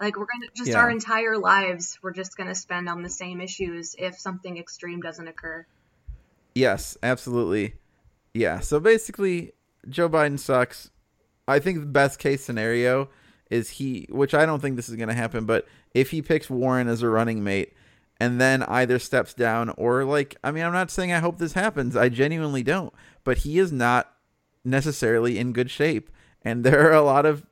[0.00, 0.78] Like we're gonna just Yeah.
[0.78, 5.26] our entire lives we're just gonna spend on the same issues if something extreme doesn't
[5.28, 5.66] occur.
[6.54, 7.74] Yes, absolutely.
[8.34, 8.60] Yeah.
[8.60, 9.52] So basically,
[9.88, 10.90] Joe Biden sucks.
[11.48, 13.08] I think the best case scenario
[13.50, 16.48] is he, which I don't think this is going to happen, but if he picks
[16.48, 17.74] Warren as a running mate
[18.22, 21.54] and then either steps down or, like, I mean, I'm not saying I hope this
[21.54, 21.96] happens.
[21.96, 22.94] I genuinely don't.
[23.24, 24.12] But he is not
[24.64, 26.08] necessarily in good shape.
[26.42, 27.44] And there are a lot of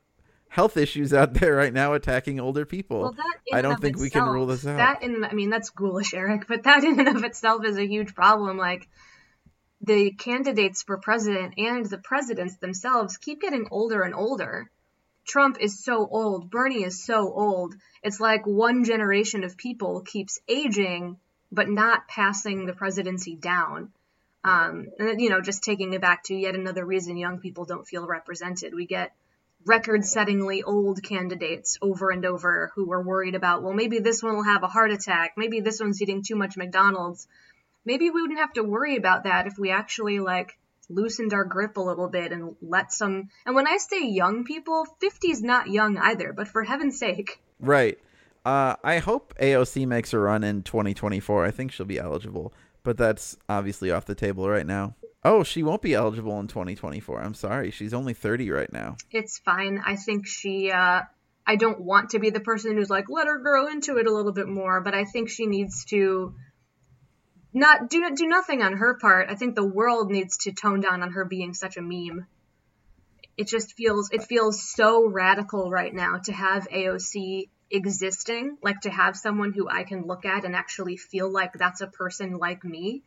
[0.47, 3.01] health issues out there right now attacking older people.
[3.01, 4.77] Well, that I don't think we can rule this out.
[4.77, 7.85] That in I mean that's ghoulish, Eric, but that in and of itself is a
[7.85, 8.57] huge problem.
[8.57, 8.87] Like
[9.81, 14.69] the candidates for president and the presidents themselves keep getting older and older.
[15.27, 17.75] Trump is so old, Bernie is so old.
[18.03, 21.17] It's like one generation of people keeps aging
[21.51, 23.91] but not passing the presidency down.
[24.43, 27.87] Um, and you know, just taking it back to yet another reason young people don't
[27.87, 28.73] feel represented.
[28.73, 29.13] We get
[29.65, 34.43] record-settingly old candidates over and over who are worried about, well, maybe this one will
[34.43, 37.27] have a heart attack, maybe this one's eating too much McDonald's.
[37.85, 40.57] Maybe we wouldn't have to worry about that if we actually like
[40.89, 43.29] loosened our grip a little bit and let some.
[43.45, 47.41] And when I say young people, 50 is not young either, but for heaven's sake.
[47.59, 47.99] Right.
[48.43, 51.45] Uh, I hope AOC makes a run in 2024.
[51.45, 54.95] I think she'll be eligible, but that's obviously off the table right now.
[55.23, 57.21] Oh, she won't be eligible in 2024.
[57.21, 57.69] I'm sorry.
[57.69, 58.97] She's only 30 right now.
[59.11, 59.79] It's fine.
[59.85, 61.01] I think she, uh,
[61.45, 64.11] I don't want to be the person who's like, let her grow into it a
[64.11, 66.33] little bit more, but I think she needs to
[67.53, 69.29] not do do nothing on her part.
[69.29, 72.27] I think the world needs to tone down on her being such a meme.
[73.37, 78.89] It just feels it feels so radical right now to have AOC existing, like to
[78.89, 82.63] have someone who I can look at and actually feel like that's a person like
[82.63, 83.03] me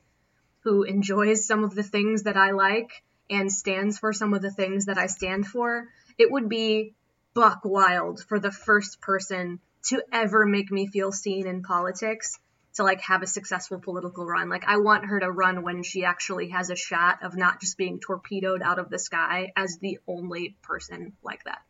[0.60, 4.50] who enjoys some of the things that I like and stands for some of the
[4.50, 5.88] things that I stand for.
[6.18, 6.94] It would be
[7.34, 12.38] buck wild for the first person to ever make me feel seen in politics
[12.74, 14.48] to like have a successful political run.
[14.48, 17.78] Like I want her to run when she actually has a shot of not just
[17.78, 21.62] being torpedoed out of the sky as the only person like that.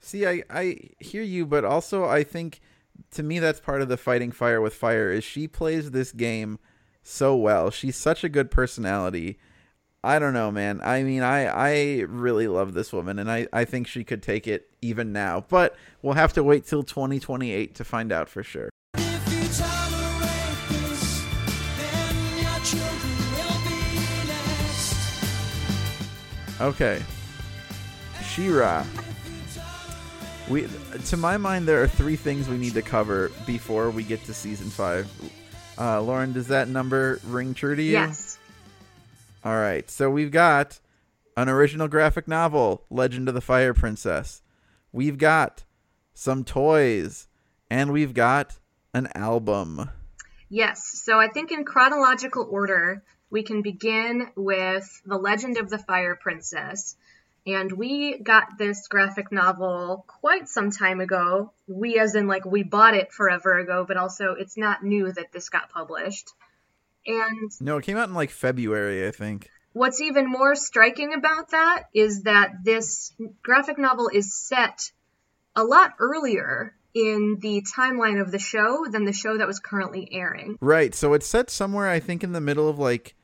[0.00, 2.60] See, I, I hear you, but also I think
[3.12, 6.58] to me that's part of the fighting fire with fire is she plays this game
[7.02, 7.70] so well.
[7.70, 9.38] She's such a good personality.
[10.04, 10.80] I don't know, man.
[10.84, 14.46] I mean, I I really love this woman, and I I think she could take
[14.46, 15.44] it even now.
[15.48, 18.70] But we'll have to wait till 2028 to find out for sure.
[26.60, 27.02] Okay.
[28.22, 28.84] She-Ra.
[30.48, 30.68] We
[31.06, 34.34] to my mind there are three things we need to cover before we get to
[34.34, 35.10] season 5.
[35.78, 37.92] Uh Lauren, does that number ring true to you?
[37.92, 38.38] Yes.
[39.44, 39.90] All right.
[39.90, 40.80] So we've got
[41.36, 44.42] an original graphic novel, Legend of the Fire Princess.
[44.92, 45.64] We've got
[46.14, 47.28] some toys
[47.70, 48.58] and we've got
[48.94, 49.90] an album.
[50.48, 51.02] Yes.
[51.04, 53.02] So I think in chronological order,
[53.36, 56.96] we can begin with The Legend of the Fire Princess.
[57.46, 61.52] And we got this graphic novel quite some time ago.
[61.66, 65.32] We, as in, like, we bought it forever ago, but also it's not new that
[65.32, 66.30] this got published.
[67.06, 69.50] And No, it came out in like February, I think.
[69.74, 74.92] What's even more striking about that is that this graphic novel is set
[75.54, 80.08] a lot earlier in the timeline of the show than the show that was currently
[80.10, 80.56] airing.
[80.62, 80.94] Right.
[80.94, 83.14] So it's set somewhere, I think, in the middle of like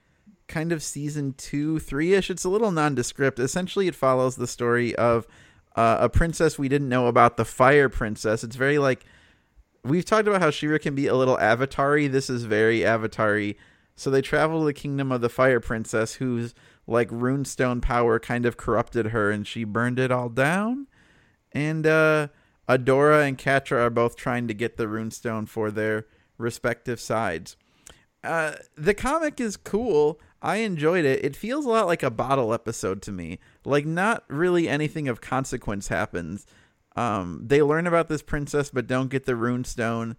[0.52, 2.30] kind of season two, three ish.
[2.30, 3.38] It's a little nondescript.
[3.38, 5.26] Essentially, it follows the story of
[5.74, 8.44] uh, a princess we didn't know about, the Fire Princess.
[8.44, 9.04] It's very like
[9.82, 13.40] we've talked about how She-Ra can be a little avatar This is very avatar
[13.96, 16.54] So they travel to the kingdom of the Fire Princess, whose
[16.86, 20.86] like runestone power kind of corrupted her, and she burned it all down.
[21.52, 22.28] And uh,
[22.68, 27.56] Adora and Catra are both trying to get the runestone for their respective sides.
[28.24, 30.20] Uh, the comic is cool.
[30.40, 31.24] I enjoyed it.
[31.24, 33.38] It feels a lot like a bottle episode to me.
[33.64, 36.46] Like not really anything of consequence happens.
[36.96, 40.16] Um, they learn about this princess but don't get the rune stone,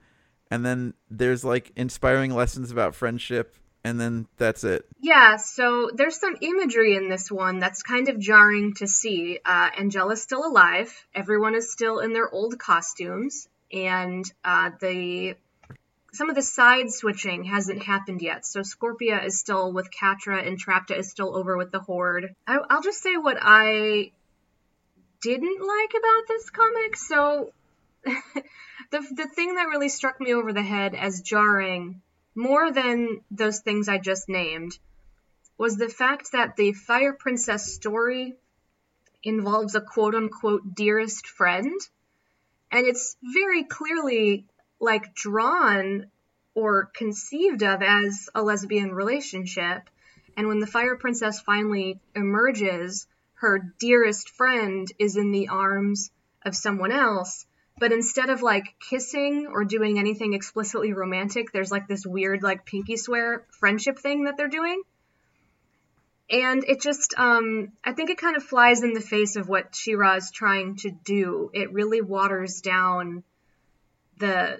[0.49, 4.85] and then there's like inspiring lessons about friendship, and then that's it.
[4.99, 9.39] Yeah, so there's some imagery in this one that's kind of jarring to see.
[9.45, 10.91] Uh, Angela's still alive.
[11.13, 15.35] Everyone is still in their old costumes, and uh, the
[16.13, 18.45] some of the side switching hasn't happened yet.
[18.45, 22.35] So Scorpia is still with Catra, and Trapta is still over with the Horde.
[22.45, 24.11] I, I'll just say what I
[25.21, 26.97] didn't like about this comic.
[26.97, 27.51] So
[28.05, 32.01] the the thing that really struck me over the head as jarring
[32.35, 34.77] more than those things I just named
[35.57, 38.35] was the fact that the Fire Princess story
[39.23, 41.79] involves a quote unquote dearest friend.
[42.71, 44.45] And it's very clearly
[44.83, 46.07] like drawn
[46.55, 49.89] or conceived of as a lesbian relationship.
[50.35, 56.11] And when the Fire Princess finally emerges, her dearest friend is in the arms
[56.45, 57.45] of someone else.
[57.79, 62.65] But instead of like kissing or doing anything explicitly romantic, there's like this weird like
[62.65, 64.83] pinky swear friendship thing that they're doing.
[66.29, 69.75] And it just, um, I think it kind of flies in the face of what
[69.75, 71.51] She-Ra is trying to do.
[71.53, 73.23] It really waters down
[74.19, 74.59] the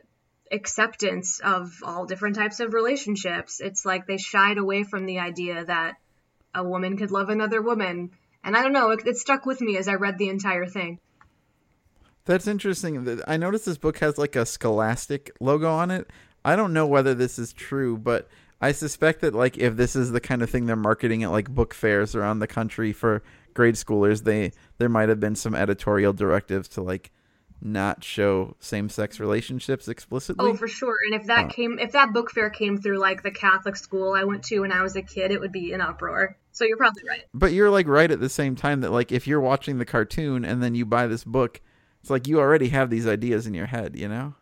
[0.54, 3.60] acceptance of all different types of relationships.
[3.60, 5.96] It's like they shied away from the idea that
[6.54, 8.12] a woman could love another woman.
[8.44, 11.00] And I don't know, it, it stuck with me as I read the entire thing.
[12.26, 13.22] That's interesting.
[13.28, 16.10] I noticed this book has like a Scholastic logo on it.
[16.46, 18.30] I don't know whether this is true, but
[18.62, 21.50] I suspect that like if this is the kind of thing they're marketing at like
[21.50, 26.14] book fairs around the country for grade schoolers, they there might have been some editorial
[26.14, 27.12] directives to like
[27.64, 30.50] not show same sex relationships explicitly.
[30.50, 30.96] Oh, for sure.
[31.06, 31.48] And if that Oh.
[31.50, 34.72] came, if that book fair came through like the Catholic school I went to when
[34.72, 36.38] I was a kid, it would be an uproar.
[36.52, 37.24] So you're probably right.
[37.34, 40.44] But you're like right at the same time that like if you're watching the cartoon
[40.44, 41.62] and then you buy this book,
[42.02, 44.36] it's like you already have these ideas in your head, you know?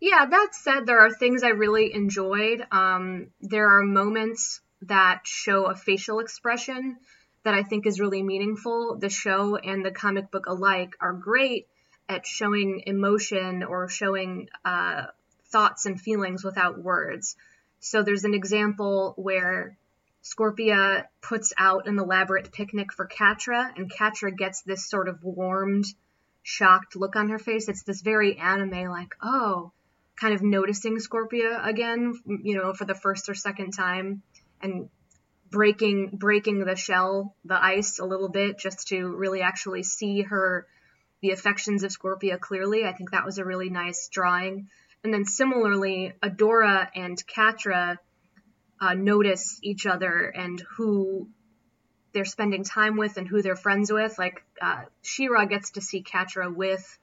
[0.00, 2.66] Yeah, that said, there are things I really enjoyed.
[2.72, 6.96] Um, there are moments that show a facial expression
[7.44, 8.98] that I think is really meaningful.
[8.98, 11.66] The show and the comic book alike are great
[12.08, 15.06] at showing emotion or showing uh,
[15.46, 17.36] thoughts and feelings without words.
[17.80, 19.76] So there's an example where
[20.22, 25.84] Scorpia puts out an elaborate picnic for Catra, and Catra gets this sort of warmed,
[26.42, 27.68] shocked look on her face.
[27.68, 29.72] It's this very anime, like, oh,
[30.16, 34.22] kind of noticing Scorpia again, you know, for the first or second time,
[34.62, 34.88] and
[35.50, 40.66] breaking breaking the shell, the ice a little bit, just to really actually see her,
[41.24, 42.84] the affections of Scorpia clearly.
[42.84, 44.68] I think that was a really nice drawing.
[45.02, 47.96] And then similarly, Adora and Catra
[48.78, 51.30] uh, notice each other and who
[52.12, 54.18] they're spending time with and who they're friends with.
[54.18, 56.98] Like uh, She-Ra gets to see Catra with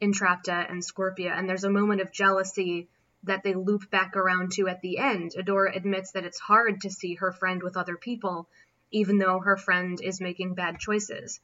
[0.00, 2.88] Entrapta and Scorpia, and there's a moment of jealousy
[3.24, 5.32] that they loop back around to at the end.
[5.38, 8.48] Adora admits that it's hard to see her friend with other people,
[8.90, 11.40] even though her friend is making bad choices.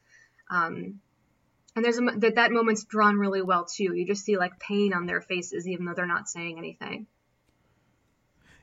[0.51, 1.01] Um,
[1.75, 3.95] and there's a, that that moment's drawn really well too.
[3.95, 7.07] You just see like pain on their faces, even though they're not saying anything.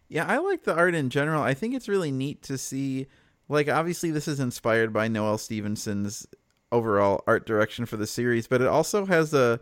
[0.07, 1.43] Yeah, I like the art in general.
[1.43, 3.07] I think it's really neat to see
[3.47, 6.27] like obviously this is inspired by Noelle Stevenson's
[6.71, 9.59] overall art direction for the series, but it also has a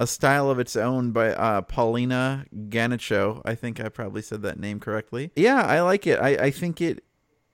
[0.00, 3.42] a style of its own by uh, Paulina Ganucheau.
[3.44, 5.32] I think I probably said that name correctly.
[5.34, 6.20] Yeah, I like it.
[6.20, 7.04] I, I think it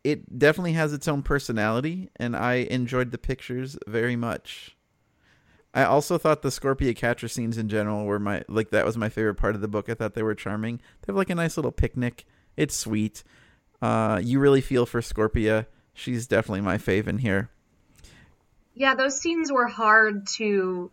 [0.04, 4.73] it definitely has its own personality, and I enjoyed the pictures very much.
[5.74, 9.08] I also thought the Scorpia Catra scenes in general were my like that was my
[9.08, 9.88] favorite part of the book.
[9.88, 10.76] I thought they were charming.
[10.76, 12.24] They have like a nice little picnic.
[12.56, 13.24] It's sweet.
[13.82, 15.66] Uh, you really feel for Scorpia.
[15.92, 17.50] She's definitely my fave in here.
[18.74, 20.92] Yeah, those scenes were hard to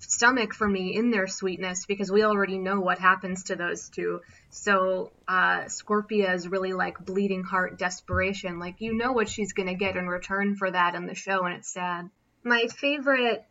[0.00, 4.20] stomach for me in their sweetness because we already know what happens to those two.
[4.50, 8.58] So uh, Scorpia is really like bleeding heart desperation.
[8.58, 11.54] Like you know what she's gonna get in return for that in the show, and
[11.54, 12.10] it's sad.
[12.42, 13.44] My favorite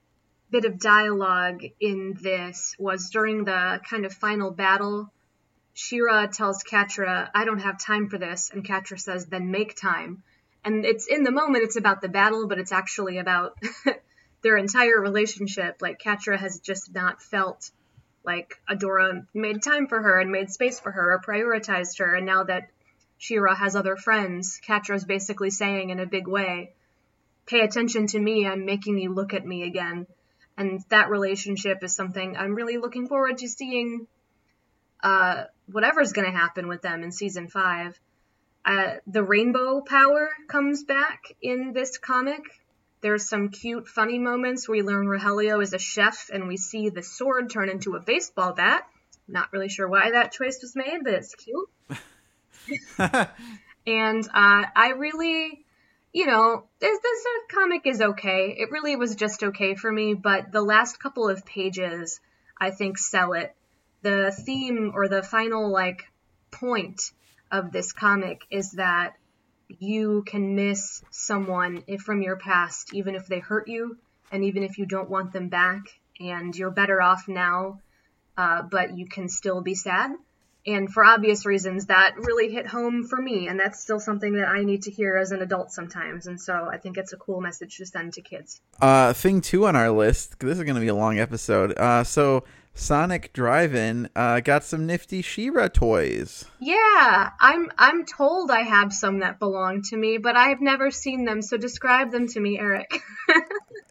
[0.52, 5.12] bit of dialogue in this was during the kind of final battle.
[5.74, 10.24] She-Ra tells Catra, "I don't have time for this," and Catra says, "Then make time."
[10.64, 13.58] And it's in the moment, it's about the battle, but it's actually about
[14.42, 15.82] their entire relationship.
[15.82, 17.72] Like Catra has just not felt
[18.26, 22.16] like Adora made time for her and made space for her or prioritized her.
[22.16, 22.70] And now that
[23.18, 26.74] She-Ra has other friends, Catra's basically saying in a big way,
[27.46, 30.08] pay attention to me, I'm making you look at me again.
[30.58, 34.08] And that relationship is something I'm really looking forward to seeing
[35.04, 38.00] uh, whatever's going to happen with them in season five.
[38.64, 42.42] Uh, the rainbow power comes back in this comic.
[43.02, 44.68] There's some cute, funny moments.
[44.68, 48.54] We learn Rogelio is a chef, and we see the sword turn into a baseball
[48.54, 48.88] bat.
[49.28, 51.70] Not really sure why that choice was made, but it's cute.
[53.86, 55.65] and uh, I really,
[56.16, 58.56] you know, this this comic is okay.
[58.58, 62.22] It really was just okay for me, but the last couple of pages,
[62.58, 63.54] I think, sell it.
[64.02, 66.10] The theme or the final like
[66.52, 67.12] point
[67.52, 69.18] of this comic is that
[69.68, 73.98] you can miss someone from your past, even if they hurt you,
[74.32, 77.82] and even if you don't want them back, and you're better off now,
[78.38, 80.12] uh, but you can still be sad.
[80.68, 84.48] And for obvious reasons, that really hit home for me, and that's still something that
[84.48, 86.28] I need to hear as an adult sometimes.
[86.28, 88.62] And so I think it's a cool message to send to kids.
[88.82, 90.40] Uh, thing two on our list.
[90.40, 91.78] This is going to be a long episode.
[91.78, 96.46] Uh, so Sonic Drive-In uh, got some nifty She-Ra toys.
[96.60, 101.26] Yeah, I'm I'm told I have some that belong to me, but I've never seen
[101.26, 101.42] them.
[101.42, 103.02] So describe them to me, Eric.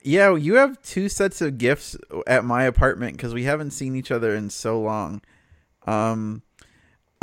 [0.06, 4.10] Yeah, you have two sets of gifts at my apartment because we haven't seen each
[4.10, 5.22] other in so long.
[5.86, 6.42] Um,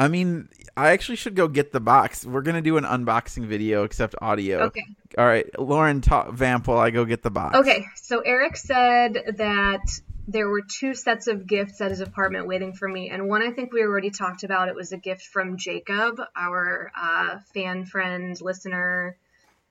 [0.02, 2.26] I mean, I actually should go get the box.
[2.26, 4.62] We're gonna do an unboxing video, except audio.
[4.62, 4.84] Okay.
[5.16, 7.56] All right, Lauren, talk, vamp while I go get the box.
[7.56, 9.82] Okay, so Eric said that
[10.28, 13.52] there were two sets of gifts at his apartment waiting for me, and one I
[13.52, 14.70] think we already talked about.
[14.70, 19.18] It was a gift from Jacob, our uh, fan friend listener,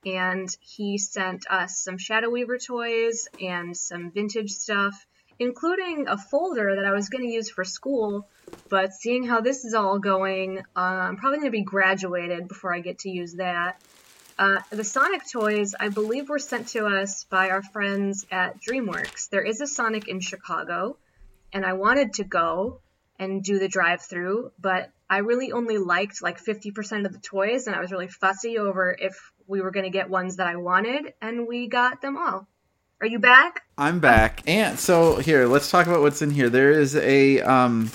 [0.05, 5.05] and he sent us some Shadow Weaver toys and some vintage stuff,
[5.41, 8.27] including a folder that I was going to use for school.
[8.69, 12.71] But seeing how this is all going, uh, I'm probably going to be graduated before
[12.73, 13.81] I get to use that.
[14.37, 19.29] Uh, the Sonic toys, I believe, were sent to us by our friends at DreamWorks.
[19.29, 20.97] There is a Sonic in Chicago,
[21.51, 22.79] and I wanted to go
[23.17, 27.75] and do the drive-through, but I really only liked like 50% of the toys, and
[27.75, 31.13] I was really fussy over if we were going to get ones that I wanted,
[31.19, 32.47] and we got them all.
[33.01, 33.63] Are you back?
[33.77, 34.43] I'm back.
[34.45, 36.49] And so here, let's talk about what's in here.
[36.49, 37.91] There is a um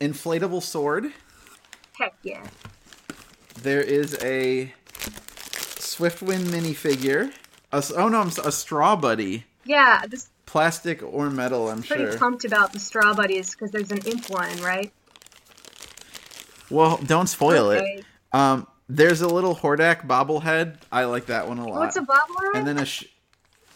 [0.00, 1.12] inflatable sword.
[1.98, 2.46] Heck yeah.
[3.62, 7.32] There is a Swiftwind minifigure.
[7.72, 9.44] A, oh no, I'm a straw buddy.
[9.64, 12.18] Yeah, this Plastic or metal, I'm pretty sure.
[12.18, 14.92] pumped about the Straw Buddies because there's an imp one, right?
[16.70, 17.96] Well, don't spoil Okay.
[17.98, 18.04] it.
[18.32, 20.76] Um, there's a little Hordak bobblehead.
[20.92, 21.96] I like that one a lot.
[21.96, 22.58] Oh, a bobblehead?
[22.58, 23.04] and then a sh-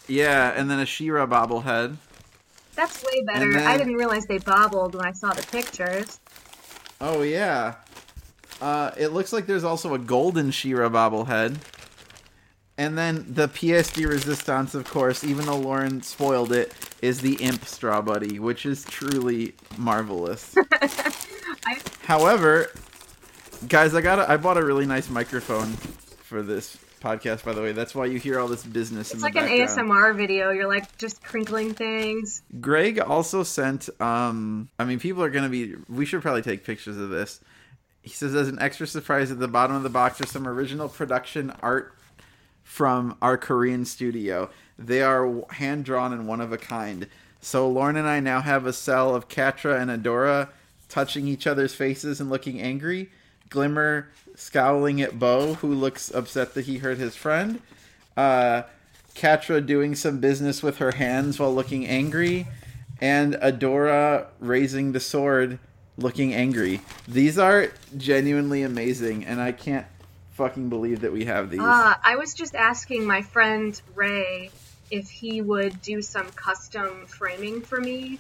[0.08, 1.96] yeah, and then a She-Ra bobblehead.
[2.74, 3.52] That's way better.
[3.52, 6.18] then- I didn't realize they bobbled when I saw the pictures.
[7.00, 7.76] Oh yeah.
[8.60, 11.56] Uh, it looks like there's also a golden She-Ra bobblehead.
[12.76, 17.64] And then the PSD resistance, of course, even though Lauren spoiled it, is the Imp
[17.66, 20.54] Straw Buddy, which is truly marvelous.
[22.04, 22.70] However,
[23.68, 25.68] guys, I got a, I bought a really nice microphone
[26.22, 27.44] for this podcast.
[27.44, 29.12] By the way, that's why you hear all this business.
[29.12, 29.90] It's like an background.
[29.90, 30.50] ASMR video.
[30.50, 32.42] You're like just crinkling things.
[32.60, 36.64] Greg also sent um I mean people are going to be we should probably take
[36.64, 37.40] pictures of this.
[38.02, 40.88] He says as an extra surprise at the bottom of the box are some original
[40.88, 41.94] production art
[42.62, 44.48] from our Korean studio.
[44.78, 47.06] They are hand drawn and one of a kind.
[47.42, 50.48] So Lauren and I now have a cell of Catra and Adora
[50.88, 53.10] touching each other's faces and looking angry.
[53.50, 57.60] Glimmer scowling at Bow, who looks upset that he hurt his friend.
[58.16, 58.62] Uh,
[59.14, 62.46] Catra doing some business with her hands while looking angry,
[63.00, 65.58] and Adora raising the sword
[65.98, 66.80] looking angry.
[67.06, 69.86] These are genuinely amazing, and I can't
[70.32, 71.60] fucking believe that we have these.
[71.60, 74.50] Uh, I was just asking my friend Ray
[74.90, 78.18] if he would do some custom framing for me,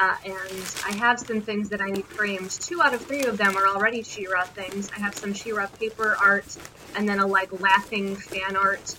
[0.00, 2.50] uh, and I have some things that I need framed.
[2.50, 4.90] Two out of three of them are already She-Ra things.
[4.94, 6.56] I have some She-Ra paper art,
[6.96, 8.96] and then a like laughing fan art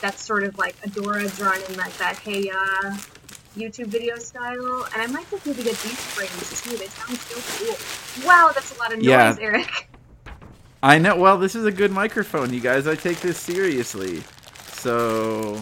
[0.00, 2.96] that's sort of like Adora drawn in like that Hey Ya
[3.56, 4.86] YouTube video style.
[4.94, 6.76] And I might just need to get these frames too.
[6.76, 8.26] They sound so cool.
[8.26, 9.36] Wow, that's a lot of noise, Yeah.
[9.40, 9.88] Eric.
[10.82, 11.16] I know.
[11.16, 12.86] Well, this is a good microphone, you guys.
[12.86, 14.22] I take this seriously.
[14.72, 15.60] So,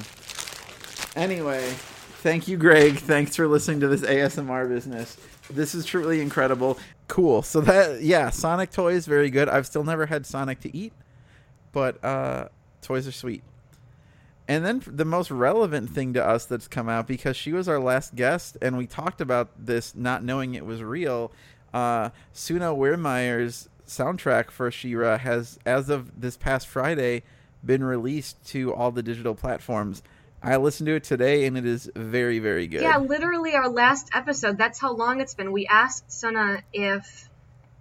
[1.16, 1.62] anyway,
[2.22, 2.98] thank you, Greg.
[2.98, 5.16] Thanks for listening to this ASMR business.
[5.50, 6.78] This is truly incredible.
[7.08, 7.42] Cool.
[7.42, 9.48] So that, yeah, Sonic toys, very good.
[9.48, 10.92] I've still never had Sonic to eat,
[11.72, 12.48] but uh,
[12.82, 13.42] toys are sweet.
[14.48, 17.80] And then the most relevant thing to us that's come out because she was our
[17.80, 21.32] last guest and we talked about this not knowing it was real.
[21.74, 27.22] Uh, Sunna Wehrmeijer's soundtrack for She-Ra has, as of this past Friday,
[27.64, 30.02] been released to all the digital platforms.
[30.46, 32.82] I listened to it today and it is very, very good.
[32.82, 34.58] Yeah, literally our last episode.
[34.58, 35.52] That's how long it's been.
[35.52, 37.28] We asked Sunna if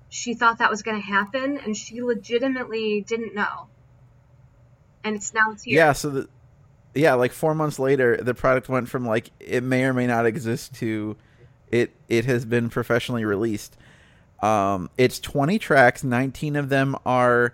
[0.09, 3.67] she thought that was going to happen, and she legitimately didn't know.
[5.03, 5.77] And it's now it's here.
[5.77, 6.29] Yeah, so the
[6.95, 10.25] yeah, like four months later, the product went from like it may or may not
[10.25, 11.17] exist to
[11.69, 13.75] it it has been professionally released.
[14.41, 16.03] Um, it's twenty tracks.
[16.03, 17.53] Nineteen of them are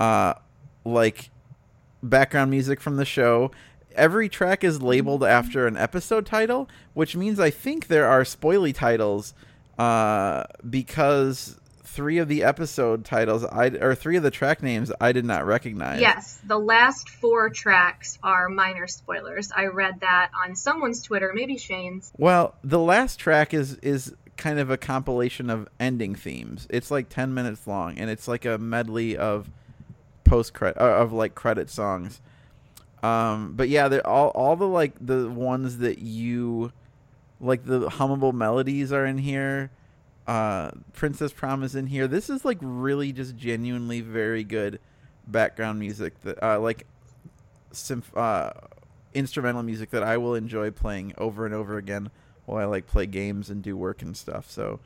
[0.00, 0.34] uh
[0.84, 1.30] like
[2.02, 3.50] background music from the show.
[3.94, 8.74] Every track is labeled after an episode title, which means I think there are spoily
[8.74, 9.34] titles
[9.78, 11.58] uh, because
[11.94, 15.46] three of the episode titles I or three of the track names I did not
[15.46, 16.00] recognize.
[16.00, 19.52] Yes, the last four tracks are minor spoilers.
[19.54, 22.12] I read that on someone's Twitter, maybe Shane's.
[22.18, 26.66] Well, the last track is is kind of a compilation of ending themes.
[26.68, 29.48] It's like 10 minutes long and it's like a medley of
[30.24, 32.20] post credit uh, of like credit songs.
[33.04, 36.72] Um but yeah, all all the like the ones that you
[37.40, 39.70] like the hummable melodies are in here.
[40.26, 42.08] Uh Princess Prom is in here.
[42.08, 44.80] This is like really just genuinely very good
[45.26, 46.86] background music that uh like
[47.72, 48.50] symph- uh
[49.12, 52.10] instrumental music that I will enjoy playing over and over again
[52.46, 54.50] while I like play games and do work and stuff.
[54.50, 54.80] So,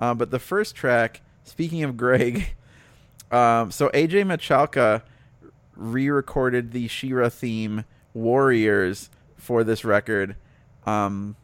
[0.00, 2.54] uh, but the first track, speaking of Greg,
[3.30, 5.02] um, so AJ Michalka
[5.76, 10.36] re-recorded the She-Ra theme "Warriors" for this record,
[10.86, 11.36] um,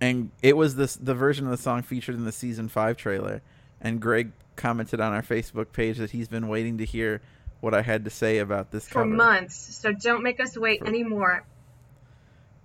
[0.00, 3.42] and it was this the version of the song featured in the season five trailer.
[3.80, 7.22] And Greg commented on our Facebook page that he's been waiting to hear
[7.60, 9.06] what I had to say about this For cover.
[9.06, 11.44] months, so don't make us wait anymore.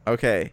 [0.08, 0.52] Okay.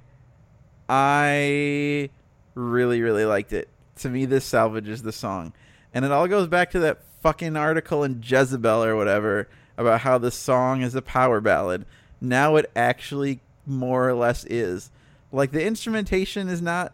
[0.89, 2.11] I
[2.55, 3.69] really, really liked it.
[3.97, 5.53] To me, this salvages the song.
[5.95, 10.19] And it all goes back to that fucking article in Jezebel or whatever about how
[10.19, 11.85] the song is a power ballad.
[12.21, 14.91] Now it actually more or less is.
[15.31, 16.93] Like the instrumentation is not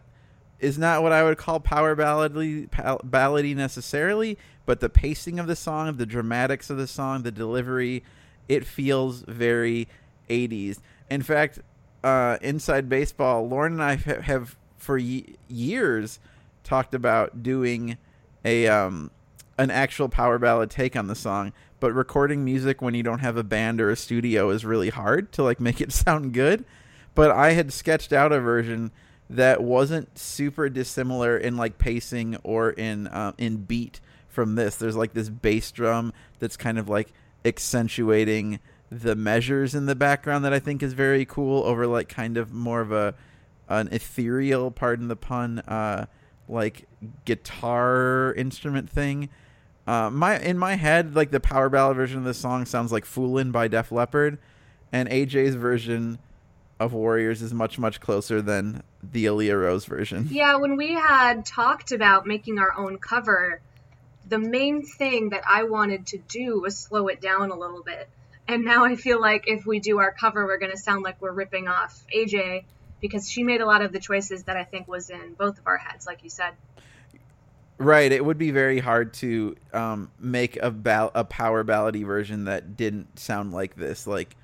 [0.59, 5.55] is not what I would call power ballady ballady necessarily, but the pacing of the
[5.55, 8.03] song, the dramatics of the song, the delivery,
[8.47, 9.87] it feels very
[10.29, 10.79] 80s.
[11.09, 11.59] In fact,
[12.03, 16.19] uh, inside baseball, Lauren and I have for ye- years
[16.63, 17.97] talked about doing
[18.45, 19.11] a um,
[19.57, 23.37] an actual power ballad take on the song, but recording music when you don't have
[23.37, 26.65] a band or a studio is really hard to like make it sound good.
[27.15, 28.91] But I had sketched out a version
[29.29, 34.75] that wasn't super dissimilar in like pacing or in um, in beat from this.
[34.75, 37.11] There's like this bass drum that's kind of like
[37.45, 38.59] accentuating
[38.91, 42.51] the measures in the background that I think is very cool over like kind of
[42.51, 43.13] more of a
[43.67, 46.07] an ethereal, pardon the pun, uh,
[46.47, 46.87] like
[47.25, 49.29] guitar instrument thing.
[49.89, 53.05] Uh, my in my head, like the power ballad version of the song sounds like
[53.05, 54.37] "Foolin'" by Def Leppard,
[54.91, 56.19] and AJ's version
[56.79, 60.27] of Warriors is much much closer than the Aaliyah Rose version.
[60.31, 63.61] Yeah, when we had talked about making our own cover,
[64.27, 68.07] the main thing that I wanted to do was slow it down a little bit.
[68.47, 71.19] And now I feel like if we do our cover, we're going to sound like
[71.19, 72.65] we're ripping off AJ
[73.01, 75.65] because she made a lot of the choices that I think was in both of
[75.65, 76.53] our heads, like you said.
[77.79, 82.43] Right, it would be very hard to um, make a ball- a power ballady version
[82.45, 84.05] that didn't sound like this.
[84.05, 84.35] Like,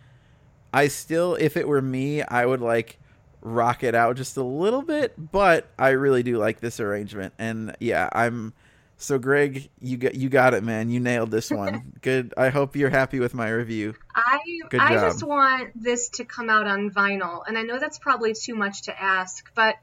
[0.73, 2.97] I still, if it were me, I would like
[3.41, 7.33] rock it out just a little bit, but I really do like this arrangement.
[7.37, 8.53] And yeah, I'm
[8.97, 10.89] so Greg, you got you got it, man.
[10.89, 11.93] You nailed this one.
[12.01, 12.33] Good.
[12.37, 13.95] I hope you're happy with my review.
[14.15, 15.11] I Good I job.
[15.11, 18.83] just want this to come out on vinyl, and I know that's probably too much
[18.83, 19.75] to ask, but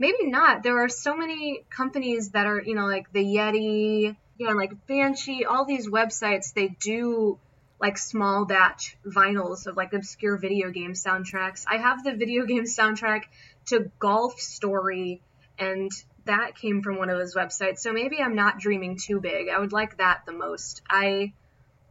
[0.00, 0.64] maybe not.
[0.64, 4.86] There are so many companies that are, you know, like the Yeti, you know, like
[4.86, 6.54] Banshee, all these websites.
[6.54, 7.38] They do
[7.80, 11.64] like small batch vinyls of like obscure video game soundtracks.
[11.68, 13.24] I have the video game soundtrack
[13.66, 15.20] to Golf Story,
[15.58, 15.90] and
[16.24, 17.80] that came from one of those websites.
[17.80, 19.48] So maybe I'm not dreaming too big.
[19.48, 20.80] I would like that the most.
[20.88, 21.34] I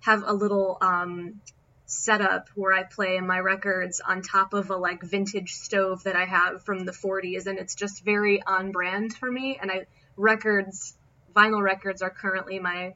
[0.01, 1.41] have a little um,
[1.89, 6.25] setup where I play my records on top of a like vintage stove that I
[6.25, 9.57] have from the 40s, and it's just very on brand for me.
[9.59, 10.95] And I records,
[11.35, 12.93] vinyl records, are currently my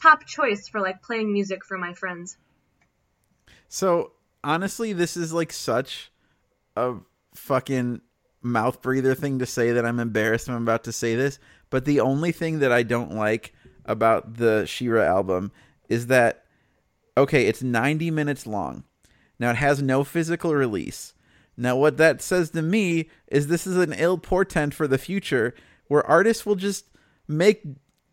[0.00, 2.36] top choice for like playing music for my friends.
[3.68, 4.12] So
[4.44, 6.12] honestly, this is like such
[6.76, 6.94] a
[7.34, 8.00] fucking
[8.42, 11.40] mouth breather thing to say that I'm embarrassed I'm about to say this.
[11.68, 13.52] But the only thing that I don't like
[13.84, 15.50] about the She-Ra album
[15.88, 16.45] is that
[17.16, 18.84] okay, it's 90 minutes long.
[19.38, 21.14] Now it has no physical release.
[21.56, 25.54] Now what that says to me is this is an ill portent for the future
[25.88, 26.86] where artists will just
[27.28, 27.62] make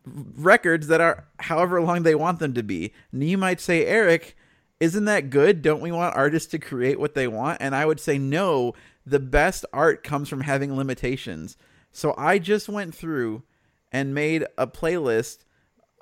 [0.06, 2.94] records that are however long they want them to be.
[3.12, 4.36] And you might say, Eric,
[4.80, 5.62] isn't that good?
[5.62, 7.60] Don't we want artists to create what they want?
[7.62, 8.74] And I would say, no,
[9.06, 11.58] the best art comes from having limitations.
[11.92, 13.44] So I just went through
[13.92, 15.44] and made a playlist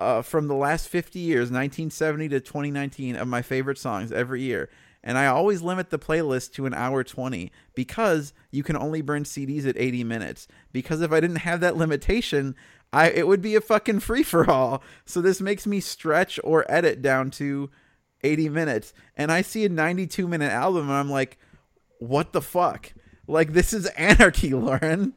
[0.01, 4.69] uh, from the last 50 years, 1970 to 2019, of my favorite songs every year.
[5.03, 9.23] And I always limit the playlist to an hour 20 because you can only burn
[9.23, 10.47] CDs at 80 minutes.
[10.71, 12.55] Because if I didn't have that limitation,
[12.93, 14.83] I it would be a fucking free for all.
[15.05, 17.69] So this makes me stretch or edit down to
[18.23, 18.93] 80 minutes.
[19.15, 21.37] And I see a 92 minute album and I'm like,
[21.99, 22.93] what the fuck?
[23.27, 25.13] Like this is anarchy, Lauren.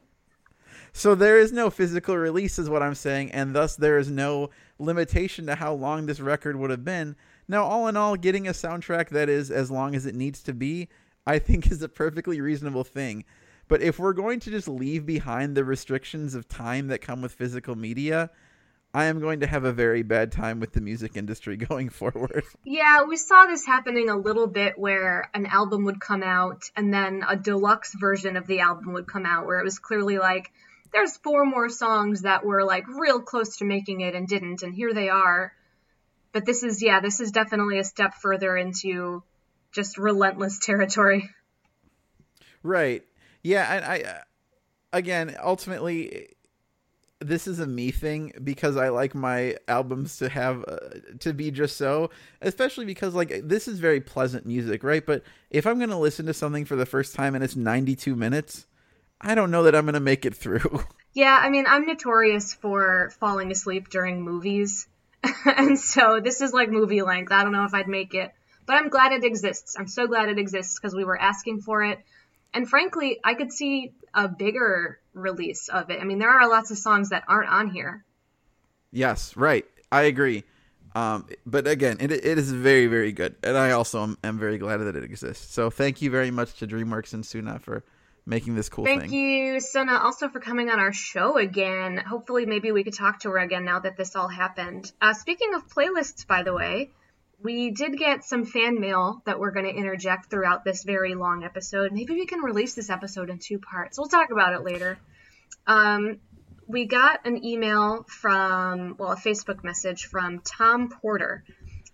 [0.93, 4.49] So there is no physical release, is what I'm saying, and thus there is no
[4.77, 7.15] limitation to how long this record would have been.
[7.47, 10.53] Now, all in all, getting a soundtrack that is as long as it needs to
[10.53, 10.89] be,
[11.25, 13.25] I think is a perfectly reasonable thing.
[13.67, 17.33] But if we're going to just leave behind the restrictions of time that come with
[17.33, 18.29] physical media,
[18.93, 22.45] I am going to have a very bad time with the music industry going forward.
[22.63, 26.93] Yeah, we saw this happening a little bit where an album would come out and
[26.93, 30.51] then a deluxe version of the album would come out where it was clearly like
[30.95, 34.73] there's four more songs that were like real close to making it and didn't and
[34.73, 35.51] here they are.
[36.31, 39.21] But this is yeah, this is definitely a step further into
[39.73, 41.29] just relentless territory.
[42.63, 43.03] Right.
[43.43, 44.17] Yeah, and I uh,
[44.93, 46.29] again, ultimately
[47.19, 50.77] this is a me thing because I like my albums to have uh,
[51.19, 52.09] to be just so,
[52.41, 55.05] especially because like this is very pleasant music, right?
[55.05, 58.15] But if I'm going to listen to something for the first time and it's 92
[58.15, 58.65] minutes,
[59.25, 60.83] I don't know that I'm going to make it through.
[61.17, 64.85] Yeah, I mean, I'm notorious for falling asleep during movies.
[65.45, 67.31] and so this is like movie length.
[67.31, 68.33] I don't know if I'd make it,
[68.65, 69.77] but I'm glad it exists.
[69.79, 71.99] I'm so glad it exists because we were asking for it.
[72.53, 76.01] And frankly, I could see a bigger release of it.
[76.01, 78.03] I mean, there are lots of songs that aren't on here.
[78.91, 79.65] yes, right.
[79.93, 80.43] I agree.
[80.95, 84.57] Um, but again, it it is very very good, and I also am, am very
[84.57, 85.53] glad that it exists.
[85.53, 87.85] So thank you very much to DreamWorks and Sunna for
[88.25, 89.13] making this cool Thank thing.
[89.13, 91.97] you, Sunna, also for coming on our show again.
[91.97, 94.91] Hopefully, maybe we could talk to her again now that this all happened.
[95.01, 96.91] Uh, speaking of playlists, by the way,
[97.41, 101.43] we did get some fan mail that we're going to interject throughout this very long
[101.43, 101.91] episode.
[101.91, 103.97] Maybe we can release this episode in two parts.
[103.97, 104.97] We'll talk about it later.
[105.67, 106.17] Um,
[106.67, 111.43] we got an email from, well, a Facebook message from Tom Porter.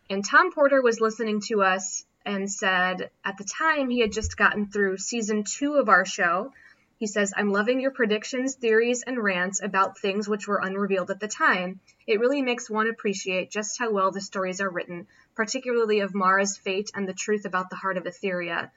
[0.09, 4.37] And Tom Porter was listening to us and said at the time he had just
[4.37, 6.53] gotten through season two of our show.
[6.97, 11.19] He says, I'm loving your predictions, theories, and rants about things which were unrevealed at
[11.19, 11.79] the time.
[12.05, 16.57] It really makes one appreciate just how well the stories are written, particularly of Mara's
[16.57, 18.69] fate and the truth about the heart of Etheria.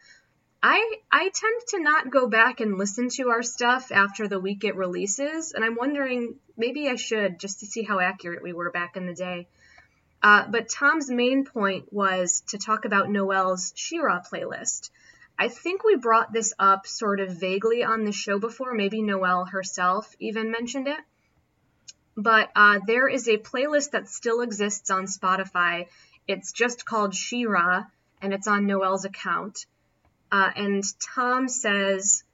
[0.62, 4.64] I I tend to not go back and listen to our stuff after the week
[4.64, 8.70] it releases, and I'm wondering maybe I should just to see how accurate we were
[8.70, 9.46] back in the day.
[10.24, 14.88] Uh, but Tom's main point was to talk about Noelle's She-Ra playlist.
[15.38, 18.72] I think we brought this up sort of vaguely on the show before.
[18.72, 21.00] Maybe Noelle herself even mentioned it.
[22.16, 25.88] But uh, there is a playlist that still exists on Spotify.
[26.26, 27.84] It's just called She-Ra,
[28.22, 29.66] and it's on Noelle's account.
[30.32, 30.82] Uh, and
[31.14, 32.24] Tom says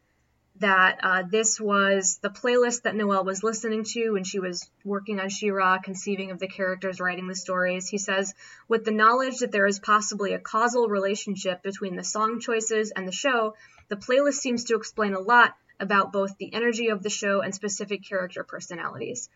[0.60, 5.18] that uh, this was the playlist that Noelle was listening to when she was working
[5.18, 7.88] on She-Ra, conceiving of the characters, writing the stories.
[7.88, 8.34] He says,
[8.68, 13.08] with the knowledge that there is possibly a causal relationship between the song choices and
[13.08, 13.54] the show,
[13.88, 17.54] the playlist seems to explain a lot about both the energy of the show and
[17.54, 19.28] specific character personalities.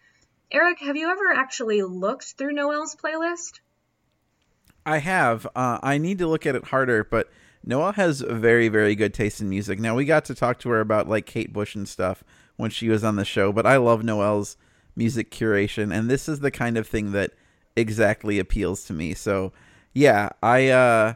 [0.52, 3.60] Eric, have you ever actually looked through Noelle's playlist?
[4.86, 5.46] I have.
[5.56, 7.30] Uh, I need to look at it harder, but
[7.66, 9.78] Noelle has very, very good taste in music.
[9.78, 12.22] Now we got to talk to her about like Kate Bush and stuff
[12.56, 14.56] when she was on the show, but I love Noelle's
[14.96, 17.32] music curation, and this is the kind of thing that
[17.76, 19.14] exactly appeals to me.
[19.14, 19.52] So
[19.92, 21.14] yeah, I uh,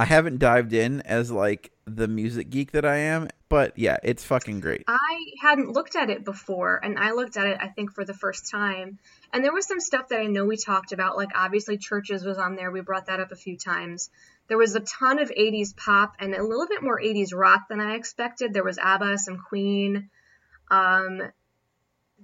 [0.00, 4.24] I haven't dived in as like the music geek that I am, but yeah, it's
[4.24, 4.84] fucking great.
[4.88, 8.14] I hadn't looked at it before, and I looked at it, I think, for the
[8.14, 8.98] first time.
[9.30, 12.38] And there was some stuff that I know we talked about, like obviously CHVRCHES was
[12.38, 12.70] on there.
[12.70, 14.08] We brought that up a few times.
[14.48, 17.82] There was a ton of 80s pop and a little bit more 80s rock than
[17.82, 18.54] I expected.
[18.54, 20.08] There was ABBA, some Queen.
[20.70, 21.20] Um,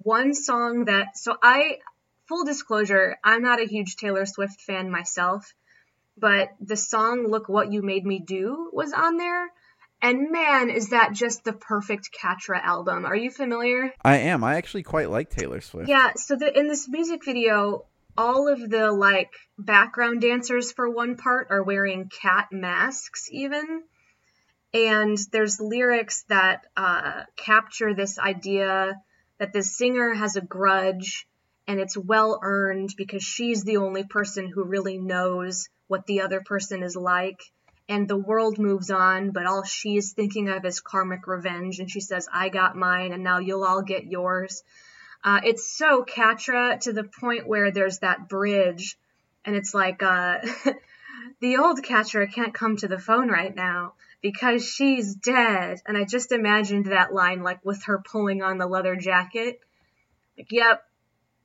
[0.03, 1.81] one song that, so I,
[2.25, 5.53] full disclosure, I'm not a huge Taylor Swift fan myself,
[6.17, 9.49] but the song Look What You Made Me Do was on there.
[10.03, 13.05] And man, is that just the perfect Catra album.
[13.05, 13.93] Are you familiar?
[14.05, 14.45] I am.
[14.45, 15.89] I actually quite like Taylor Swift.
[15.89, 17.87] Yeah, so the, in this music video,
[18.17, 23.83] all of the like background dancers for one part are wearing cat masks even.
[24.75, 29.01] And there's lyrics that uh, capture this idea
[29.39, 31.27] that the singer has a grudge
[31.67, 36.41] and it's well earned because she's the only person who really knows what the other
[36.41, 37.41] person is like
[37.89, 41.79] and the world moves on, but all she is thinking of is karmic revenge.
[41.79, 44.65] And she says, I got mine, and now you'll all get yours.
[45.23, 48.99] Uh, it's so Catra to the point where there's that bridge,
[49.45, 50.39] and it's like, uh,
[51.41, 55.79] the old Catra can't come to the phone right now because she's dead.
[55.87, 59.61] And I just imagined that line, like with her pulling on the leather jacket.
[60.37, 60.83] Like, yep,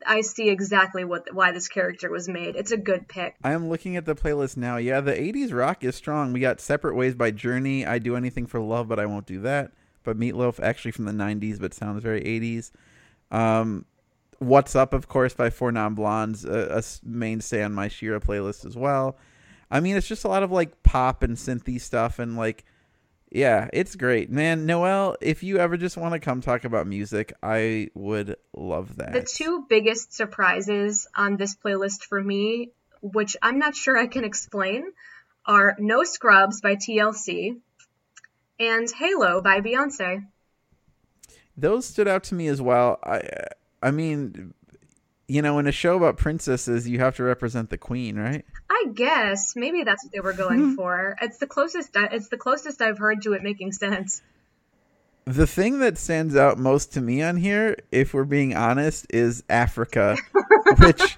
[0.05, 2.55] I see exactly what why this character was made.
[2.55, 3.35] It's a good pick.
[3.43, 4.77] I am looking at the playlist now.
[4.77, 6.33] Yeah, the 80s rock is strong.
[6.33, 7.85] We got Separate Ways by Journey.
[7.85, 9.71] I Do Anything for Love, but I Won't Do That.
[10.03, 12.71] But Meatloaf, actually from the 90s, but sounds very 80s.
[13.29, 13.85] Um,
[14.39, 18.75] What's Up, of course, by Four Non Blondes, a mainstay on my She-Ra playlist as
[18.75, 19.17] well.
[19.69, 22.65] I mean, it's just a lot of like pop and synthy stuff, and like,
[23.31, 24.65] yeah, it's great, man.
[24.65, 29.13] Noelle, if you ever just want to come talk about music, I would love that.
[29.13, 32.71] The two biggest surprises on this playlist for me,
[33.01, 34.83] which I'm not sure I can explain,
[35.45, 37.57] are No Scrubs by TLC
[38.59, 40.27] and Halo by Beyonce.
[41.55, 42.99] those stood out to me as well.
[43.03, 43.21] I
[43.81, 44.53] I mean,
[45.31, 48.43] you know, in a show about princesses, you have to represent the queen, right?
[48.69, 50.75] I guess maybe that's what they were going hmm.
[50.75, 51.15] for.
[51.21, 51.91] It's the closest.
[51.95, 54.21] It's the closest I've heard to it making sense.
[55.23, 59.41] The thing that stands out most to me on here, if we're being honest, is
[59.47, 60.17] Africa,
[60.79, 61.17] which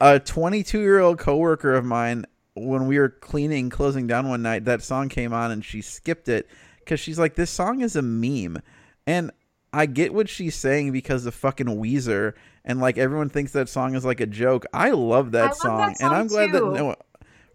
[0.00, 2.26] a 22 year old coworker of mine,
[2.56, 6.28] when we were cleaning, closing down one night, that song came on and she skipped
[6.28, 6.48] it
[6.80, 8.60] because she's like, "This song is a meme,"
[9.06, 9.30] and
[9.72, 13.94] I get what she's saying because of fucking Weezer, and like everyone thinks that song
[13.94, 14.66] is like a joke.
[14.72, 16.96] I love that, I love song, that and I'm glad that no,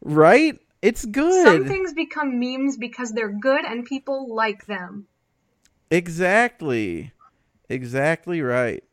[0.01, 0.57] right?
[0.81, 1.45] It's good.
[1.45, 5.07] Some things become memes because they're good and people like them.
[5.89, 7.11] Exactly.
[7.69, 8.83] Exactly right.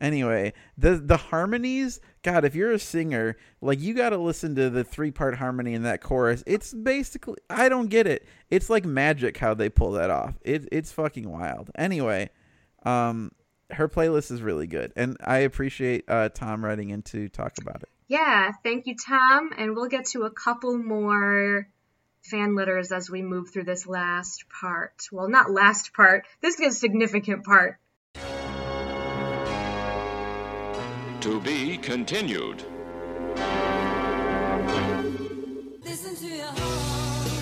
[0.00, 4.68] Anyway, the the harmonies, God, if you're a singer, like you got to listen to
[4.68, 6.42] the three part harmony in that chorus.
[6.44, 8.26] It's basically I don't get it.
[8.50, 10.34] It's like magic how they pull that off.
[10.42, 11.70] It it's fucking wild.
[11.76, 12.30] Anyway,
[12.84, 13.32] um,
[13.70, 17.82] her playlist is really good, and I appreciate uh, Tom writing in to talk about
[17.82, 17.88] it.
[18.08, 19.52] Yeah, thank you, Tom.
[19.56, 21.66] And we'll get to a couple more
[22.22, 24.92] fan letters as we move through this last part.
[25.10, 26.26] Well, not last part.
[26.42, 27.78] This is a significant part.
[31.22, 32.64] To be continued.
[35.84, 37.32] Listen to your heart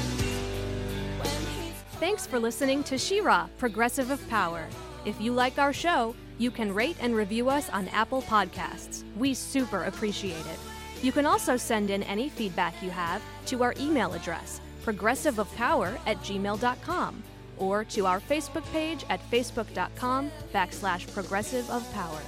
[1.18, 4.68] when he's Thanks for listening to She-Ra, Progressive of Power.
[5.04, 9.02] If you like our show, you can rate and review us on Apple Podcasts.
[9.16, 10.58] We super appreciate it.
[11.02, 16.18] You can also send in any feedback you have to our email address, progressiveofpower at
[16.18, 17.22] gmail.com,
[17.56, 22.20] or to our Facebook page at facebook.com backslash progressive of power.